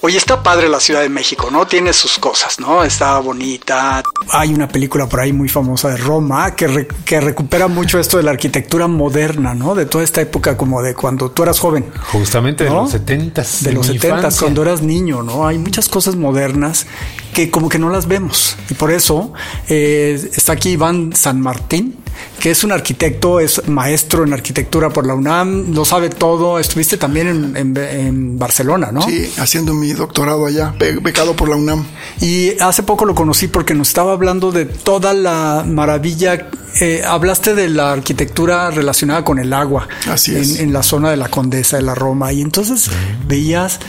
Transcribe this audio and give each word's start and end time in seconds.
Oye, 0.00 0.16
está 0.16 0.42
padre 0.42 0.68
la 0.68 0.78
Ciudad 0.78 1.00
de 1.00 1.08
México, 1.08 1.48
¿no? 1.50 1.66
Tiene 1.66 1.92
sus 1.92 2.18
cosas, 2.18 2.60
¿no? 2.60 2.84
Está 2.84 3.18
bonita. 3.18 4.02
Hay 4.30 4.54
una 4.54 4.68
película 4.68 5.08
por 5.08 5.20
ahí 5.20 5.32
muy 5.32 5.48
famosa 5.48 5.90
de 5.90 5.96
Roma 5.96 6.54
que, 6.54 6.86
que 7.04 7.20
recupera 7.20 7.66
mucho 7.66 7.98
esto 7.98 8.16
de 8.16 8.22
la 8.22 8.30
arquitectura 8.30 8.86
moderna, 8.86 9.54
¿no? 9.54 9.74
De 9.74 9.86
toda 9.86 10.04
esta 10.04 10.20
época 10.20 10.56
como 10.56 10.82
de 10.82 10.94
cuando 10.94 11.30
tú 11.30 11.42
eras 11.42 11.58
joven. 11.58 11.90
Justamente 12.12 12.64
de 12.64 12.70
los 12.70 12.90
setentas. 12.90 13.62
De 13.62 13.72
los 13.72 13.86
setentas, 13.86 14.38
cuando 14.38 14.62
eras 14.62 14.82
niño, 14.82 15.22
¿no? 15.22 15.46
Hay 15.46 15.58
muchas 15.58 15.88
cosas 15.88 16.14
modernas 16.14 16.86
que 17.32 17.50
como 17.50 17.68
que 17.68 17.78
no 17.78 17.90
las 17.90 18.06
vemos. 18.06 18.56
Y 18.70 18.74
por 18.74 18.92
eso 18.92 19.32
eh, 19.68 20.30
está 20.34 20.52
aquí 20.52 20.70
Iván 20.70 21.12
San 21.14 21.40
Martín, 21.40 21.97
que 22.38 22.50
es 22.50 22.62
un 22.64 22.72
arquitecto, 22.72 23.40
es 23.40 23.66
maestro 23.68 24.24
en 24.24 24.32
arquitectura 24.32 24.90
por 24.90 25.06
la 25.06 25.14
UNAM, 25.14 25.74
lo 25.74 25.84
sabe 25.84 26.08
todo. 26.08 26.58
Estuviste 26.58 26.96
también 26.96 27.56
en, 27.56 28.38
Barcelona, 28.38 28.90
¿no? 28.92 29.02
Sí, 29.02 29.32
haciendo 29.38 29.74
mi 29.74 29.92
doctorado 29.92 30.46
allá, 30.46 30.74
becado 31.02 31.34
por 31.34 31.48
la 31.48 31.56
UNAM. 31.56 31.84
Y 32.20 32.58
hace 32.60 32.82
poco 32.82 33.04
lo 33.04 33.14
conocí 33.14 33.48
porque 33.48 33.74
nos 33.74 33.88
estaba 33.88 34.12
hablando 34.12 34.52
de 34.52 34.66
toda 34.66 35.14
la 35.14 35.64
maravilla. 35.66 36.48
Eh, 36.80 37.02
hablaste 37.04 37.54
de 37.54 37.68
la 37.68 37.92
arquitectura 37.92 38.70
relacionada 38.70 39.24
con 39.24 39.38
el 39.38 39.52
agua. 39.52 39.88
Así 40.08 40.36
es. 40.36 40.60
En, 40.60 40.72
la 40.72 40.82
zona 40.82 41.10
de 41.10 41.16
la 41.16 41.28
Condesa 41.28 41.76
de 41.76 41.82
la 41.82 41.94
Roma. 41.94 42.32
Y 42.32 42.40
entonces 42.40 42.90
veías, 43.26 43.80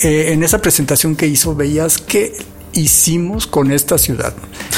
eh, 0.00 0.30
en 0.32 0.42
esa 0.42 0.62
presentación 0.62 1.14
que 1.16 1.26
hizo, 1.26 1.54
veías 1.54 1.98
que 1.98 2.34
hicimos 2.72 3.46
con 3.46 3.72
esta 3.72 3.98
ciudad 3.98 4.34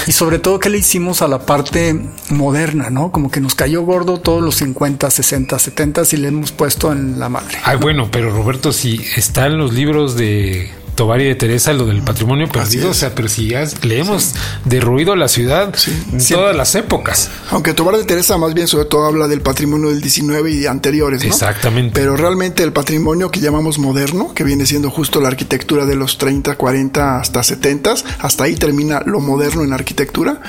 y 0.06 0.12
sobre 0.12 0.38
todo 0.38 0.58
qué 0.58 0.70
le 0.70 0.78
hicimos 0.78 1.22
a 1.22 1.28
la 1.28 1.46
parte 1.46 2.00
moderna, 2.30 2.90
¿no? 2.90 3.12
Como 3.12 3.30
que 3.30 3.40
nos 3.40 3.54
cayó 3.54 3.82
gordo 3.82 4.18
todos 4.18 4.42
los 4.42 4.56
50, 4.56 5.10
60, 5.10 5.58
70 5.58 6.02
y 6.12 6.16
le 6.16 6.28
hemos 6.28 6.52
puesto 6.52 6.92
en 6.92 7.18
la 7.18 7.28
madre. 7.28 7.58
Ay, 7.64 7.76
bueno, 7.78 8.08
pero 8.10 8.30
Roberto, 8.30 8.72
si 8.72 9.00
están 9.16 9.58
los 9.58 9.72
libros 9.72 10.16
de 10.16 10.70
Tobar 11.00 11.22
y 11.22 11.24
de 11.24 11.34
Teresa, 11.34 11.72
lo 11.72 11.86
del 11.86 12.02
patrimonio 12.02 12.46
perdido, 12.46 12.90
o 12.90 12.94
sea, 12.94 13.14
pero 13.14 13.26
si 13.26 13.48
ya 13.48 13.64
le 13.84 14.00
hemos 14.00 14.34
derruido 14.66 15.16
la 15.16 15.28
ciudad 15.28 15.74
en 16.12 16.22
todas 16.22 16.54
las 16.54 16.74
épocas. 16.74 17.30
Aunque 17.48 17.72
Tobar 17.72 17.96
de 17.96 18.04
Teresa 18.04 18.36
más 18.36 18.52
bien 18.52 18.68
sobre 18.68 18.84
todo 18.84 19.06
habla 19.06 19.26
del 19.26 19.40
patrimonio 19.40 19.88
del 19.88 20.02
19 20.02 20.50
y 20.50 20.58
de 20.58 20.68
anteriores, 20.68 21.22
¿no? 21.22 21.30
Exactamente. 21.30 21.92
Pero 21.94 22.18
realmente 22.18 22.62
el 22.62 22.74
patrimonio 22.74 23.30
que 23.30 23.40
llamamos 23.40 23.78
moderno, 23.78 24.34
que 24.34 24.44
viene 24.44 24.66
siendo 24.66 24.90
justo 24.90 25.22
la 25.22 25.28
arquitectura 25.28 25.86
de 25.86 25.96
los 25.96 26.18
30, 26.18 26.56
40 26.56 27.18
hasta 27.18 27.42
70, 27.44 27.94
hasta 28.18 28.44
ahí 28.44 28.56
termina 28.56 29.00
lo 29.06 29.20
moderno 29.20 29.64
en 29.64 29.72
arquitectura, 29.72 30.42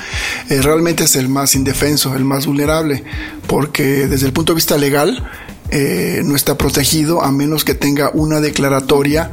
eh, 0.49 0.61
realmente 0.61 1.05
es 1.05 1.16
el 1.16 1.29
más 1.29 1.55
indefenso, 1.55 2.13
el 2.13 2.25
más 2.25 2.45
vulnerable, 2.45 3.05
porque 3.47 4.05
desde 4.09 4.25
el 4.25 4.33
punto 4.33 4.52
de 4.52 4.55
vista 4.55 4.77
legal 4.77 5.25
eh, 5.69 6.23
no 6.25 6.35
está 6.35 6.57
protegido 6.57 7.23
a 7.23 7.31
menos 7.31 7.63
que 7.63 7.73
tenga 7.73 8.11
una 8.13 8.41
declaratoria 8.41 9.31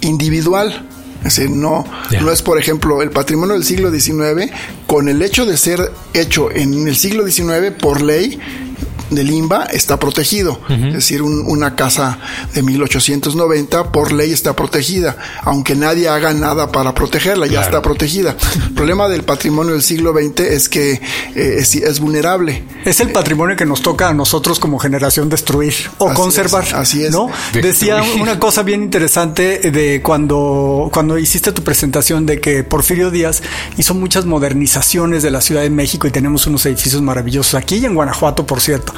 individual. 0.00 0.86
Es 1.24 1.36
decir, 1.36 1.50
no, 1.50 1.84
no 2.20 2.30
es, 2.30 2.42
por 2.42 2.58
ejemplo, 2.58 3.02
el 3.02 3.10
patrimonio 3.10 3.54
del 3.54 3.64
siglo 3.64 3.90
XIX, 3.90 4.52
con 4.86 5.08
el 5.08 5.20
hecho 5.20 5.46
de 5.46 5.56
ser 5.56 5.90
hecho 6.14 6.50
en 6.52 6.86
el 6.86 6.94
siglo 6.94 7.26
XIX 7.26 7.72
por 7.78 8.00
ley, 8.02 8.38
de 9.10 9.24
Limba 9.24 9.64
está 9.64 9.98
protegido. 9.98 10.60
Es 10.68 10.92
decir, 10.92 11.22
una 11.22 11.74
casa 11.76 12.18
de 12.54 12.62
1890 12.62 13.90
por 13.92 14.12
ley 14.12 14.32
está 14.32 14.54
protegida, 14.54 15.16
aunque 15.42 15.74
nadie 15.74 16.08
haga 16.08 16.34
nada 16.34 16.70
para 16.72 16.94
protegerla, 16.94 17.46
ya 17.46 17.62
está 17.62 17.82
protegida. 17.82 18.36
El 18.68 18.74
problema 18.74 19.08
del 19.08 19.22
patrimonio 19.22 19.72
del 19.72 19.82
siglo 19.82 20.12
XX 20.12 20.40
es 20.40 20.68
que 20.68 21.00
eh, 21.34 21.58
es, 21.58 22.00
vulnerable. 22.00 22.64
Es 22.84 23.00
el 23.00 23.10
patrimonio 23.10 23.56
que 23.56 23.64
nos 23.64 23.82
toca 23.82 24.08
a 24.08 24.14
nosotros 24.14 24.58
como 24.58 24.78
generación 24.78 25.28
destruir 25.28 25.74
o 25.98 26.12
conservar. 26.12 26.66
así 26.74 27.04
es. 27.04 27.12
¿no? 27.12 27.30
Decía 27.52 28.02
una 28.20 28.38
cosa 28.38 28.62
bien 28.62 28.82
interesante 28.82 29.70
de 29.70 30.02
cuando, 30.02 30.90
cuando 30.92 31.18
hiciste 31.18 31.52
tu 31.52 31.62
presentación 31.62 32.26
de 32.26 32.40
que 32.40 32.62
Porfirio 32.62 33.10
Díaz 33.10 33.42
hizo 33.76 33.94
muchas 33.94 34.26
modernizaciones 34.26 35.22
de 35.22 35.30
la 35.30 35.40
Ciudad 35.40 35.62
de 35.62 35.70
México 35.70 36.06
y 36.06 36.10
tenemos 36.10 36.46
unos 36.46 36.66
edificios 36.66 37.00
maravillosos 37.02 37.54
aquí 37.54 37.76
y 37.76 37.86
en 37.86 37.94
Guanajuato, 37.94 38.46
por 38.46 38.60
cierto 38.68 38.92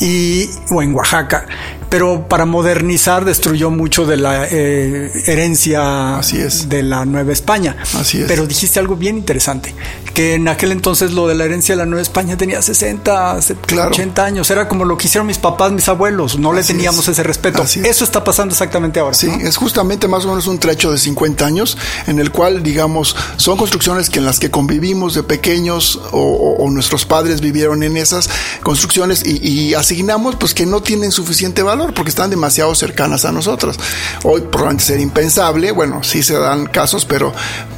y, 0.00 0.50
o 0.70 0.82
en 0.82 0.94
Oaxaca. 0.94 1.46
Pero 1.88 2.26
para 2.26 2.46
modernizar 2.46 3.26
destruyó 3.26 3.70
mucho 3.70 4.06
de 4.06 4.16
la 4.16 4.46
eh, 4.50 5.12
herencia 5.26 6.20
de 6.66 6.82
la 6.82 7.04
Nueva 7.04 7.32
España. 7.32 7.76
Así 7.94 8.22
es. 8.22 8.24
Pero 8.26 8.46
dijiste 8.46 8.80
algo 8.80 8.96
bien 8.96 9.18
interesante, 9.18 9.74
que 10.14 10.34
en 10.34 10.48
aquel 10.48 10.72
entonces 10.72 11.12
lo 11.12 11.28
de 11.28 11.34
la 11.34 11.44
herencia 11.44 11.74
de 11.74 11.80
la 11.80 11.84
Nueva 11.84 12.00
España 12.00 12.38
tenía 12.38 12.62
60, 12.62 13.40
80 13.88 14.24
años. 14.24 14.50
Era 14.50 14.68
como 14.68 14.86
lo 14.86 14.96
que 14.96 15.06
hicieron 15.06 15.26
mis 15.26 15.36
papás, 15.36 15.70
mis 15.70 15.86
abuelos. 15.86 16.38
No 16.38 16.54
le 16.54 16.64
teníamos 16.64 17.06
ese 17.08 17.22
respeto. 17.22 17.62
Eso 17.62 18.04
está 18.04 18.24
pasando 18.24 18.52
exactamente 18.52 18.98
ahora. 18.98 19.14
Sí, 19.14 19.30
es 19.42 19.58
justamente 19.58 20.08
más 20.08 20.24
o 20.24 20.28
menos 20.28 20.46
un 20.46 20.58
trecho 20.58 20.90
de 20.90 20.96
50 20.96 21.44
años 21.44 21.76
en 22.06 22.18
el 22.18 22.30
cual, 22.30 22.62
digamos, 22.62 23.14
son 23.36 23.58
construcciones 23.58 24.08
que 24.08 24.18
en 24.18 24.24
las 24.24 24.40
que 24.40 24.50
convivimos 24.50 25.14
de 25.14 25.22
pequeños 25.22 26.00
o, 26.12 26.68
nuestros 26.70 27.04
padres 27.04 27.42
vivieron 27.42 27.82
en 27.82 27.98
esas 27.98 28.30
construcciones 28.62 29.11
y, 29.24 29.38
y 29.46 29.74
asignamos 29.74 30.36
pues 30.36 30.54
que 30.54 30.66
no 30.66 30.82
tienen 30.82 31.12
suficiente 31.12 31.62
valor 31.62 31.94
porque 31.94 32.10
están 32.10 32.30
demasiado 32.30 32.74
cercanas 32.74 33.24
a 33.24 33.32
nosotros. 33.32 33.78
Hoy 34.24 34.40
probablemente 34.42 34.84
sería 34.84 35.02
impensable, 35.02 35.72
bueno, 35.72 36.02
sí 36.02 36.22
se 36.22 36.34
dan 36.38 36.66
casos, 36.66 37.04
pero 37.04 37.32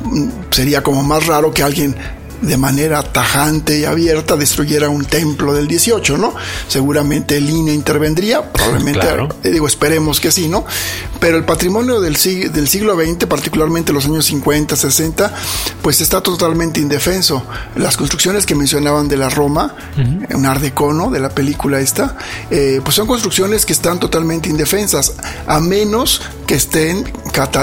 mm, 0.05 0.29
sería 0.51 0.83
como 0.83 1.03
más 1.03 1.27
raro 1.27 1.53
que 1.53 1.63
alguien 1.63 1.97
de 2.45 2.57
manera 2.57 3.03
tajante 3.03 3.79
y 3.79 3.85
abierta 3.85 4.37
destruyera 4.37 4.89
un 4.89 5.05
templo 5.05 5.55
del 5.55 5.67
18, 5.67 6.19
¿no? 6.19 6.35
Seguramente 6.69 7.37
el 7.37 7.49
INE 7.49 7.73
intervendría, 7.73 8.53
probablemente, 8.53 9.07
eh, 9.43 9.51
digo, 9.51 9.67
esperemos 9.67 10.21
que 10.21 10.31
sí, 10.31 10.49
¿no? 10.49 10.65
Pero 11.21 11.37
el 11.37 11.45
patrimonio 11.45 12.01
del, 12.01 12.17
del 12.53 12.69
siglo 12.69 12.95
XX, 12.97 13.27
particularmente 13.27 13.93
los 13.93 14.07
años 14.07 14.27
50, 14.27 14.77
60, 14.77 15.35
pues 15.83 16.01
está 16.01 16.21
totalmente 16.21 16.81
indefenso. 16.81 17.45
Las 17.77 17.97
construcciones 17.97 18.47
que 18.47 18.55
mencionaban 18.55 19.09
de 19.09 19.17
la 19.17 19.29
Roma, 19.29 19.75
un 20.35 20.47
art 20.47 20.63
de 20.63 21.21
la 21.21 21.29
película 21.31 21.81
esta, 21.81 22.17
eh, 22.51 22.81
pues 22.83 22.97
son 22.97 23.07
construcciones 23.07 23.67
que 23.67 23.73
están 23.73 23.99
totalmente 24.01 24.49
indefensas, 24.49 25.15
a 25.47 25.61
menos 25.61 26.21
que 26.47 26.55
estén, 26.55 27.05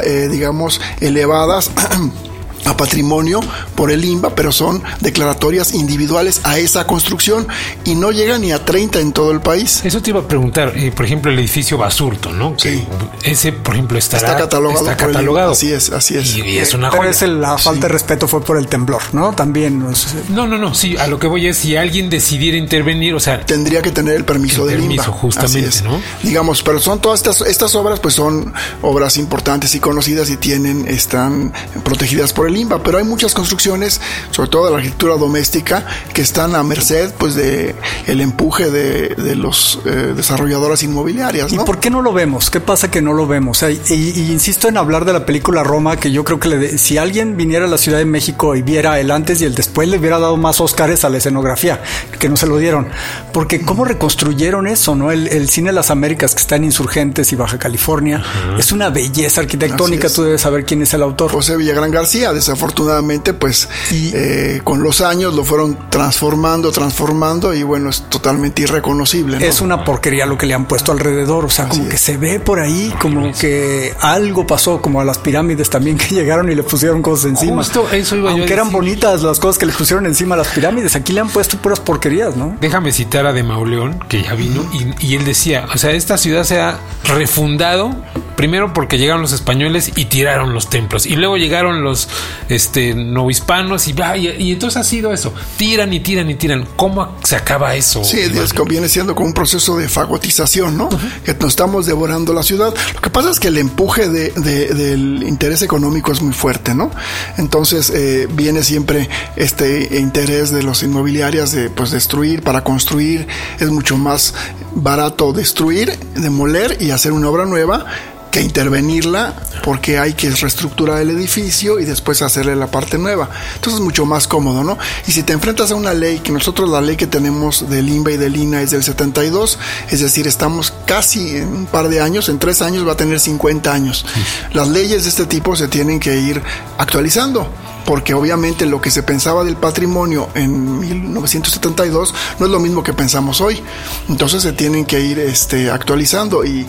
eh, 0.03 0.27
digamos, 0.31 0.81
elevadas 0.99 1.71
a 2.65 2.77
patrimonio 2.77 3.39
por 3.75 3.91
el 3.91 4.03
INBA, 4.03 4.35
pero 4.35 4.51
son 4.51 4.83
declaratorias 4.99 5.73
individuales 5.73 6.41
a 6.43 6.57
esa 6.57 6.85
construcción 6.85 7.47
y 7.85 7.95
no 7.95 8.11
llega 8.11 8.37
ni 8.37 8.51
a 8.51 8.63
30 8.63 8.99
en 8.99 9.13
todo 9.13 9.31
el 9.31 9.41
país. 9.41 9.81
Eso 9.83 10.01
te 10.01 10.11
iba 10.11 10.21
a 10.21 10.27
preguntar, 10.27 10.73
eh, 10.75 10.91
por 10.91 11.05
ejemplo, 11.05 11.31
el 11.31 11.39
edificio 11.39 11.77
Basurto, 11.77 12.31
¿no? 12.31 12.55
Sí. 12.57 12.83
ese, 13.23 13.53
por 13.53 13.75
ejemplo, 13.75 13.97
estará, 13.97 14.27
está 14.27 14.37
catalogado. 14.37 14.89
Está 14.89 14.97
catalogado. 14.97 15.51
Así 15.51 15.71
es, 15.71 15.91
así 15.91 16.17
es. 16.17 16.35
Y, 16.35 16.57
es 16.57 16.73
una 16.73 16.91
Pero 16.91 17.09
es 17.09 17.21
la 17.21 17.57
falta 17.57 17.87
de 17.87 17.93
respeto 17.93 18.27
fue 18.27 18.43
por 18.43 18.57
el 18.57 18.67
temblor, 18.67 19.01
¿no? 19.13 19.33
También. 19.33 19.83
No, 20.29 20.47
no, 20.47 20.57
no, 20.57 20.73
sí, 20.73 20.97
a 20.97 21.07
lo 21.07 21.19
que 21.19 21.27
voy 21.27 21.47
es 21.47 21.57
si 21.57 21.75
alguien 21.75 22.09
decidiera 22.09 22.57
intervenir, 22.57 23.13
o 23.13 23.19
sea... 23.19 23.41
Tendría 23.45 23.81
que 23.81 23.91
tener 23.91 24.15
el 24.15 24.25
permiso 24.25 24.65
del 24.65 24.79
permiso, 24.79 25.11
justamente, 25.11 25.81
¿no? 25.83 26.01
Digamos, 26.23 26.63
pero 26.63 26.79
son 26.79 27.01
todas 27.01 27.19
estas, 27.19 27.41
estas 27.41 27.75
obras, 27.75 27.99
pues 27.99 28.13
son 28.13 28.53
obras 28.81 29.17
importantes 29.17 29.75
y 29.75 29.79
conocidas 29.79 30.29
y 30.29 30.37
tienen, 30.37 30.87
están 30.87 31.53
protegidas 31.83 32.33
por 32.33 32.47
el 32.47 32.50
Limba, 32.51 32.83
pero 32.83 32.97
hay 32.97 33.03
muchas 33.03 33.33
construcciones, 33.33 34.01
sobre 34.31 34.49
todo 34.49 34.65
de 34.65 34.71
la 34.71 34.77
arquitectura 34.77 35.15
doméstica, 35.15 35.85
que 36.13 36.21
están 36.21 36.55
a 36.55 36.63
merced 36.63 37.11
pues 37.17 37.35
de 37.35 37.75
el 38.07 38.21
empuje 38.21 38.69
de, 38.69 39.09
de 39.15 39.35
los 39.35 39.79
eh, 39.85 40.13
desarrolladoras 40.15 40.83
inmobiliarias. 40.83 41.53
¿no? 41.53 41.63
¿Y 41.63 41.65
por 41.65 41.79
qué 41.79 41.89
no 41.89 42.01
lo 42.01 42.13
vemos? 42.13 42.49
¿Qué 42.49 42.59
pasa 42.59 42.91
que 42.91 43.01
no 43.01 43.13
lo 43.13 43.27
vemos? 43.27 43.63
y, 43.63 44.31
insisto 44.31 44.67
en 44.67 44.77
hablar 44.77 45.05
de 45.05 45.13
la 45.13 45.25
película 45.25 45.63
Roma, 45.63 45.97
que 45.97 46.11
yo 46.11 46.23
creo 46.23 46.39
que 46.39 46.77
si 46.77 46.97
alguien 46.97 47.37
viniera 47.37 47.65
a 47.65 47.67
la 47.67 47.77
Ciudad 47.77 47.97
de 47.97 48.05
México 48.05 48.55
y 48.55 48.61
viera 48.61 48.99
el 48.99 49.11
antes 49.11 49.41
y 49.41 49.45
el 49.45 49.55
después, 49.55 49.87
le 49.87 49.97
hubiera 49.97 50.19
dado 50.19 50.37
más 50.37 50.61
Óscares 50.61 51.03
a 51.05 51.09
la 51.09 51.17
escenografía, 51.17 51.81
que 52.19 52.29
no 52.29 52.37
se 52.37 52.47
lo 52.47 52.57
dieron. 52.57 52.87
Porque 53.33 53.61
cómo 53.61 53.85
reconstruyeron 53.85 54.67
eso, 54.67 54.95
¿no? 54.95 55.11
El, 55.11 55.49
cine 55.49 55.69
de 55.69 55.73
las 55.73 55.91
Américas 55.91 56.33
que 56.33 56.41
está 56.41 56.55
en 56.55 56.65
Insurgentes 56.65 57.31
y 57.33 57.35
Baja 57.35 57.57
California, 57.57 58.23
es 58.57 58.71
una 58.71 58.89
belleza 58.89 59.41
arquitectónica, 59.41 60.09
tú 60.09 60.23
debes 60.23 60.41
saber 60.41 60.65
quién 60.65 60.81
es 60.81 60.93
el 60.93 61.01
autor. 61.01 61.31
José 61.31 61.57
Villagrán 61.57 61.91
García, 61.91 62.31
desafortunadamente, 62.41 63.33
pues 63.33 63.69
eh, 63.91 64.61
con 64.63 64.81
los 64.83 65.01
años 65.01 65.33
lo 65.35 65.43
fueron 65.45 65.77
transformando, 65.89 66.71
transformando 66.71 67.53
y 67.53 67.63
bueno, 67.63 67.89
es 67.89 68.09
totalmente 68.09 68.63
irreconocible. 68.63 69.45
Es 69.47 69.61
una 69.61 69.83
porquería 69.83 70.25
lo 70.25 70.37
que 70.37 70.45
le 70.45 70.53
han 70.53 70.65
puesto 70.65 70.91
alrededor, 70.91 71.45
o 71.45 71.49
sea, 71.49 71.67
como 71.67 71.87
que 71.87 71.97
se 71.97 72.17
ve 72.17 72.39
por 72.39 72.59
ahí, 72.59 72.93
como 72.99 73.31
que 73.31 73.93
algo 74.01 74.45
pasó, 74.47 74.81
como 74.81 74.99
a 74.99 75.05
las 75.05 75.19
pirámides 75.19 75.69
también 75.69 75.97
que 75.97 76.15
llegaron 76.15 76.51
y 76.51 76.55
le 76.55 76.63
pusieron 76.63 77.01
cosas 77.01 77.31
encima. 77.31 77.57
Justo 77.57 77.89
eso 77.91 78.15
iba 78.15 78.31
Aunque 78.31 78.53
eran 78.53 78.71
bonitas 78.71 79.21
las 79.21 79.39
cosas 79.39 79.57
que 79.57 79.65
le 79.65 79.73
pusieron 79.73 80.05
encima 80.05 80.35
a 80.35 80.39
las 80.39 80.47
pirámides, 80.47 80.95
aquí 80.95 81.13
le 81.13 81.21
han 81.21 81.29
puesto 81.29 81.57
puras 81.57 81.79
porquerías, 81.79 82.35
¿no? 82.35 82.57
Déjame 82.59 82.91
citar 82.91 83.25
a 83.27 83.33
de 83.33 83.43
Mauleón, 83.43 83.99
que 84.09 84.23
ya 84.23 84.33
vino, 84.33 84.65
y, 84.73 85.07
y 85.07 85.15
él 85.15 85.25
decía, 85.25 85.67
o 85.73 85.77
sea, 85.77 85.91
esta 85.91 86.17
ciudad 86.17 86.43
se 86.43 86.59
ha 86.59 86.79
refundado 87.05 87.95
primero 88.35 88.73
porque 88.73 88.97
llegaron 88.97 89.21
los 89.21 89.33
españoles 89.33 89.91
y 89.95 90.05
tiraron 90.05 90.53
los 90.53 90.67
templos 90.69 91.05
y 91.05 91.15
luego 91.15 91.37
llegaron 91.37 91.83
los 91.83 92.09
este 92.49 92.93
novohispanos 92.93 93.87
y, 93.87 93.95
y, 94.39 94.51
entonces 94.51 94.77
ha 94.77 94.83
sido 94.83 95.13
eso. 95.13 95.33
Tiran 95.57 95.91
y 95.93 95.99
tiran 95.99 96.29
y 96.29 96.35
tiran. 96.35 96.67
Cómo 96.75 97.17
se 97.23 97.35
acaba 97.35 97.75
eso 97.75 98.03
sí 98.03 98.19
es, 98.19 98.53
viene 98.67 98.89
siendo 98.89 99.15
como 99.15 99.27
un 99.27 99.33
proceso 99.33 99.77
de 99.77 99.89
fagotización 99.89 100.77
no 100.77 100.89
que 101.23 101.33
nos 101.33 101.49
estamos 101.49 101.85
devorando 101.85 102.33
la 102.33 102.43
ciudad. 102.43 102.73
Lo 102.93 103.01
que 103.01 103.09
pasa 103.09 103.31
es 103.31 103.39
que 103.39 103.49
el 103.49 103.57
empuje 103.57 104.07
de, 104.09 104.31
del 104.31 105.23
interés 105.23 105.61
económico 105.61 106.11
es 106.11 106.21
muy 106.21 106.33
fuerte 106.33 106.73
no 106.73 106.91
entonces 107.37 107.89
eh, 107.89 108.27
viene 108.31 108.63
siempre 108.63 109.09
este 109.35 109.97
interés 109.97 110.51
de 110.51 110.63
los 110.63 110.83
inmobiliarios 110.83 111.51
de 111.51 111.69
pues 111.69 111.91
destruir 111.91 112.43
para 112.43 112.63
construir. 112.63 113.27
Es 113.59 113.69
mucho 113.69 113.97
más 113.97 114.33
barato 114.73 115.33
destruir 115.33 115.97
demoler 116.15 116.77
y 116.79 116.91
hacer 116.91 117.11
una 117.11 117.29
obra 117.29 117.45
nueva 117.45 117.85
que 118.31 118.41
intervenirla 118.41 119.33
porque 119.63 119.99
hay 119.99 120.13
que 120.13 120.29
reestructurar 120.31 121.01
el 121.01 121.11
edificio 121.11 121.79
y 121.79 121.85
después 121.85 122.21
hacerle 122.21 122.55
la 122.55 122.67
parte 122.67 122.97
nueva. 122.97 123.29
Entonces 123.55 123.79
es 123.79 123.85
mucho 123.85 124.05
más 124.05 124.27
cómodo, 124.27 124.63
¿no? 124.63 124.77
Y 125.05 125.11
si 125.11 125.23
te 125.23 125.33
enfrentas 125.33 125.71
a 125.71 125.75
una 125.75 125.93
ley, 125.93 126.19
que 126.19 126.31
nosotros 126.31 126.69
la 126.69 126.81
ley 126.81 126.95
que 126.95 127.07
tenemos 127.07 127.69
del 127.69 127.89
INBA 127.89 128.13
y 128.13 128.17
del 128.17 128.35
INA 128.35 128.61
es 128.61 128.71
del 128.71 128.83
72, 128.83 129.59
es 129.89 129.99
decir, 129.99 130.27
estamos 130.27 130.73
casi 130.85 131.35
en 131.37 131.49
un 131.49 131.65
par 131.65 131.89
de 131.89 132.01
años, 132.01 132.29
en 132.29 132.39
tres 132.39 132.61
años 132.61 132.87
va 132.87 132.93
a 132.93 132.97
tener 132.97 133.19
50 133.19 133.71
años. 133.71 134.05
Las 134.53 134.67
leyes 134.69 135.03
de 135.03 135.09
este 135.09 135.25
tipo 135.25 135.55
se 135.55 135.67
tienen 135.67 135.99
que 135.99 136.17
ir 136.17 136.41
actualizando 136.77 137.47
porque 137.91 138.13
obviamente 138.13 138.65
lo 138.65 138.79
que 138.79 138.89
se 138.89 139.03
pensaba 139.03 139.43
del 139.43 139.57
patrimonio 139.57 140.29
en 140.33 140.79
1972 140.79 142.13
no 142.39 142.45
es 142.45 142.49
lo 142.49 142.61
mismo 142.61 142.83
que 142.83 142.93
pensamos 142.93 143.41
hoy. 143.41 143.61
Entonces 144.07 144.43
se 144.43 144.53
tienen 144.53 144.85
que 144.85 145.01
ir 145.01 145.19
este, 145.19 145.69
actualizando 145.69 146.45
y, 146.45 146.65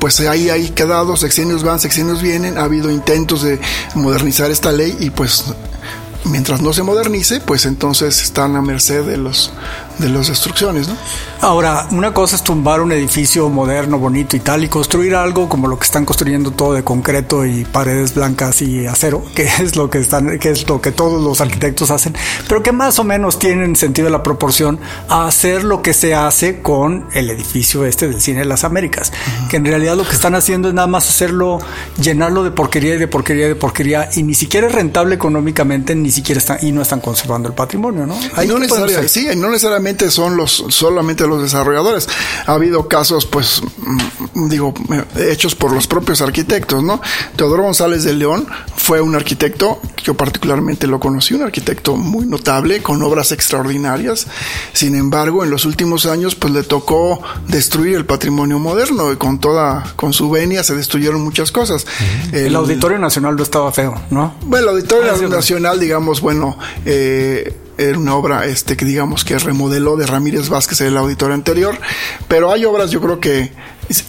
pues 0.00 0.20
ahí 0.20 0.48
hay 0.48 0.70
quedado, 0.70 1.18
sexenios 1.18 1.64
van, 1.64 1.80
sexenios 1.80 2.22
vienen, 2.22 2.56
ha 2.56 2.64
habido 2.64 2.90
intentos 2.90 3.42
de 3.42 3.60
modernizar 3.94 4.50
esta 4.50 4.72
ley 4.72 4.96
y 5.00 5.10
pues 5.10 5.44
mientras 6.24 6.62
no 6.62 6.72
se 6.72 6.82
modernice, 6.82 7.42
pues 7.42 7.66
entonces 7.66 8.22
están 8.22 8.56
a 8.56 8.62
merced 8.62 9.04
de 9.04 9.18
los 9.18 9.52
de 9.98 10.08
las 10.08 10.28
destrucciones, 10.28 10.88
¿no? 10.88 10.96
Ahora, 11.40 11.88
una 11.90 12.14
cosa 12.14 12.36
es 12.36 12.42
tumbar 12.42 12.80
un 12.80 12.92
edificio 12.92 13.48
moderno, 13.48 13.98
bonito 13.98 14.36
y 14.36 14.40
tal, 14.40 14.64
y 14.64 14.68
construir 14.68 15.14
algo 15.14 15.48
como 15.48 15.68
lo 15.68 15.78
que 15.78 15.84
están 15.84 16.04
construyendo 16.04 16.50
todo 16.50 16.72
de 16.72 16.82
concreto 16.82 17.44
y 17.44 17.64
paredes 17.64 18.14
blancas 18.14 18.62
y 18.62 18.86
acero, 18.86 19.22
que 19.34 19.44
es 19.44 19.76
lo 19.76 19.90
que 19.90 19.98
están, 19.98 20.38
que 20.38 20.50
es 20.50 20.66
lo 20.68 20.80
que 20.80 20.90
todos 20.90 21.22
los 21.22 21.40
arquitectos 21.40 21.90
hacen, 21.90 22.16
pero 22.48 22.62
que 22.62 22.72
más 22.72 22.98
o 22.98 23.04
menos 23.04 23.38
tienen 23.38 23.76
sentido 23.76 24.06
de 24.06 24.12
la 24.12 24.22
proporción 24.22 24.80
a 25.08 25.26
hacer 25.26 25.64
lo 25.64 25.82
que 25.82 25.92
se 25.92 26.14
hace 26.14 26.62
con 26.62 27.08
el 27.12 27.30
edificio 27.30 27.84
este 27.84 28.08
del 28.08 28.20
cine 28.20 28.40
de 28.40 28.46
las 28.46 28.64
Américas, 28.64 29.12
que 29.50 29.58
en 29.58 29.64
realidad 29.64 29.96
lo 29.96 30.04
que 30.04 30.14
están 30.14 30.34
haciendo 30.34 30.68
es 30.68 30.74
nada 30.74 30.88
más 30.88 31.08
hacerlo, 31.08 31.58
llenarlo 32.00 32.42
de 32.42 32.50
porquería 32.50 32.94
y 32.94 32.98
de 32.98 33.08
porquería 33.08 33.46
y 33.46 33.48
de 33.48 33.56
porquería, 33.56 34.08
y 34.14 34.22
ni 34.22 34.34
siquiera 34.34 34.66
es 34.66 34.74
rentable 34.74 35.14
económicamente, 35.14 35.94
ni 35.94 36.10
siquiera 36.10 36.38
están, 36.38 36.58
y 36.62 36.72
no 36.72 36.82
están 36.82 37.00
conservando 37.00 37.48
el 37.48 37.54
patrimonio, 37.54 38.06
¿no? 38.06 38.16
no 38.46 38.58
necesariamente, 38.58 39.08
sí, 39.08 39.28
no 39.36 39.50
necesariamente 39.50 39.83
son 40.10 40.36
los 40.36 40.64
solamente 40.68 41.26
los 41.26 41.42
desarrolladores. 41.42 42.08
Ha 42.46 42.52
habido 42.52 42.88
casos, 42.88 43.26
pues, 43.26 43.62
mm, 44.34 44.48
digo, 44.48 44.74
hechos 45.16 45.54
por 45.54 45.72
los 45.72 45.86
propios 45.86 46.20
arquitectos, 46.20 46.82
¿no? 46.82 47.00
Teodoro 47.36 47.64
González 47.64 48.04
de 48.04 48.14
León 48.14 48.46
fue 48.76 49.00
un 49.00 49.14
arquitecto, 49.14 49.80
yo 50.02 50.14
particularmente 50.14 50.86
lo 50.86 50.98
conocí, 50.98 51.34
un 51.34 51.42
arquitecto 51.42 51.96
muy 51.96 52.26
notable, 52.26 52.82
con 52.82 53.02
obras 53.02 53.32
extraordinarias. 53.32 54.26
Sin 54.72 54.94
embargo, 54.94 55.44
en 55.44 55.50
los 55.50 55.64
últimos 55.64 56.06
años, 56.06 56.34
pues 56.34 56.52
le 56.52 56.62
tocó 56.62 57.22
destruir 57.48 57.96
el 57.96 58.06
patrimonio 58.06 58.58
moderno 58.58 59.12
y 59.12 59.16
con 59.16 59.38
toda, 59.38 59.84
con 59.96 60.12
su 60.12 60.30
venia 60.30 60.62
se 60.62 60.74
destruyeron 60.74 61.22
muchas 61.22 61.52
cosas. 61.52 61.86
el, 62.32 62.54
Auditorio 62.56 62.98
Nacional 62.98 63.36
no 63.36 63.42
estaba 63.42 63.70
feo, 63.72 63.94
¿no? 64.10 64.34
Bueno, 64.42 64.70
el 64.70 64.76
Auditorio 64.76 65.12
ah, 65.12 65.28
Nacional, 65.28 65.78
digamos, 65.78 66.20
bueno, 66.20 66.56
eh, 66.86 67.63
era 67.78 67.98
una 67.98 68.14
obra 68.14 68.46
este 68.46 68.76
que 68.76 68.84
digamos 68.84 69.24
que 69.24 69.38
remodeló 69.38 69.96
de 69.96 70.06
Ramírez 70.06 70.48
Vázquez 70.48 70.80
el 70.82 70.96
auditorio 70.96 71.34
anterior, 71.34 71.78
pero 72.28 72.52
hay 72.52 72.64
obras 72.64 72.90
yo 72.90 73.00
creo 73.00 73.20
que 73.20 73.52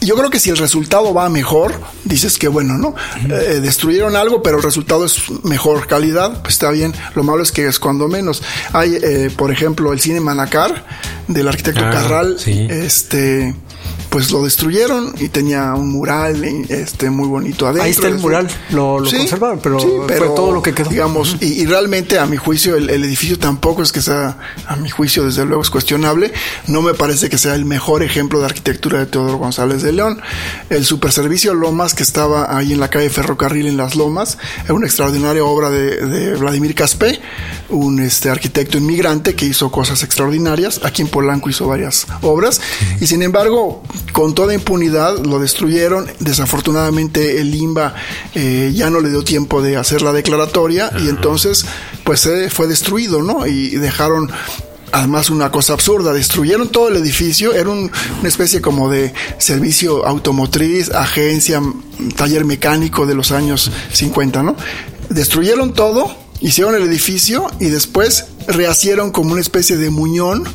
yo 0.01 0.15
creo 0.15 0.29
que 0.29 0.39
si 0.39 0.50
el 0.50 0.57
resultado 0.57 1.13
va 1.13 1.29
mejor, 1.29 1.73
dices 2.03 2.38
que 2.38 2.47
bueno, 2.47 2.77
¿no? 2.77 2.95
Eh, 3.29 3.59
destruyeron 3.62 4.15
algo, 4.15 4.41
pero 4.41 4.57
el 4.57 4.63
resultado 4.63 5.06
es 5.06 5.23
mejor 5.44 5.88
calidad, 5.88 6.41
pues 6.41 6.53
está 6.53 6.71
bien. 6.71 6.94
Lo 7.13 7.23
malo 7.23 7.44
es 7.44 7.51
que 7.51 7.67
es 7.67 7.79
cuando 7.79 8.07
menos. 8.07 8.41
Hay, 8.71 8.95
eh, 8.95 9.31
por 9.35 9.51
ejemplo, 9.51 9.91
el 9.91 10.00
cine 10.00 10.21
Manacar 10.21 10.85
del 11.27 11.47
arquitecto 11.47 11.83
ah, 11.83 11.91
Carral, 11.91 12.38
este 12.45 13.53
pues 14.15 14.31
lo 14.31 14.45
destruyeron 14.45 15.13
y 15.19 15.27
tenía 15.27 15.73
un 15.73 15.91
mural 15.91 16.41
este 16.69 17.09
muy 17.09 17.27
bonito 17.27 17.65
adentro. 17.65 17.83
Ahí 17.83 17.91
está 17.91 18.07
el 18.07 18.17
mural, 18.19 18.47
lo, 18.69 19.03
conservaron, 19.03 19.59
pero, 19.62 19.77
fue 19.77 20.29
todo 20.33 20.53
lo 20.53 20.62
que 20.62 20.73
quedó. 20.73 20.89
Digamos, 20.89 21.35
y, 21.41 21.65
realmente 21.65 22.17
a 22.17 22.25
mi 22.25 22.38
juicio 22.38 22.77
el, 22.77 22.89
edificio 22.89 23.38
tampoco 23.38 23.83
es 23.83 23.91
que 23.91 24.00
sea, 24.00 24.38
a 24.67 24.77
mi 24.77 24.89
juicio 24.89 25.25
desde 25.25 25.44
luego 25.44 25.62
es 25.62 25.69
cuestionable, 25.69 26.31
no 26.67 26.81
me 26.81 26.94
parece 26.94 27.29
que 27.29 27.38
sea 27.38 27.56
el 27.56 27.65
mejor 27.65 28.03
ejemplo 28.03 28.39
de 28.39 28.45
arquitectura 28.45 29.00
de 29.00 29.07
Teodoro 29.07 29.38
González 29.38 29.81
de 29.81 29.91
León. 29.91 30.21
El 30.69 30.85
superservicio 30.85 31.53
Lomas 31.53 31.94
que 31.94 32.03
estaba 32.03 32.56
ahí 32.56 32.71
en 32.71 32.79
la 32.79 32.89
calle 32.89 33.09
Ferrocarril 33.09 33.67
en 33.67 33.75
Las 33.75 33.97
Lomas, 33.97 34.38
es 34.63 34.69
una 34.69 34.85
extraordinaria 34.88 35.44
obra 35.44 35.69
de, 35.69 36.38
Vladimir 36.38 36.73
Caspé, 36.73 37.19
un 37.67 38.00
este 38.00 38.29
arquitecto 38.29 38.77
inmigrante 38.77 39.35
que 39.35 39.45
hizo 39.45 39.69
cosas 39.73 40.03
extraordinarias, 40.03 40.79
aquí 40.85 41.01
en 41.01 41.09
Polanco 41.09 41.50
hizo 41.50 41.67
varias 41.67 42.07
obras, 42.21 42.62
y 43.01 43.07
sin 43.07 43.21
embargo 43.21 43.83
con 44.12 44.34
toda 44.34 44.54
impunidad 44.54 45.18
lo 45.25 45.40
destruyeron. 45.40 46.07
Desafortunadamente 46.19 47.40
el 47.40 47.54
IMBA 47.54 47.96
eh, 48.34 48.72
ya 48.74 48.90
no 48.90 49.00
le 49.00 49.10
dio 49.10 49.24
tiempo 49.24 49.62
de 49.62 49.78
hacer 49.78 50.02
la 50.02 50.13
declaratoria 50.13 50.92
y 51.00 51.10
entonces 51.10 51.66
pues 52.04 52.30
fue 52.50 52.68
destruido, 52.68 53.22
¿no? 53.22 53.46
Y 53.46 53.75
dejaron 53.78 54.31
además 54.92 55.30
una 55.30 55.52
cosa 55.52 55.74
absurda, 55.74 56.13
destruyeron 56.13 56.69
todo 56.69 56.88
el 56.88 56.96
edificio, 56.96 57.54
era 57.54 57.69
una 57.69 57.90
especie 58.24 58.62
como 58.62 58.90
de 58.90 59.13
servicio 59.38 60.06
automotriz, 60.06 60.90
agencia, 60.92 61.62
taller 62.16 62.46
mecánico 62.46 63.06
de 63.06 63.16
los 63.16 63.31
años 63.31 63.72
50, 63.92 64.44
¿no? 64.44 64.56
Destruyeron 65.10 65.74
todo, 65.74 66.16
hicieron 66.40 66.75
el 66.75 66.84
edificio 66.84 67.48
y 67.60 67.66
después 67.66 68.25
rehacieron 68.48 69.12
como 69.12 69.34
una 69.34 69.42
especie 69.42 69.75
de 69.78 69.90
muñón 69.90 70.46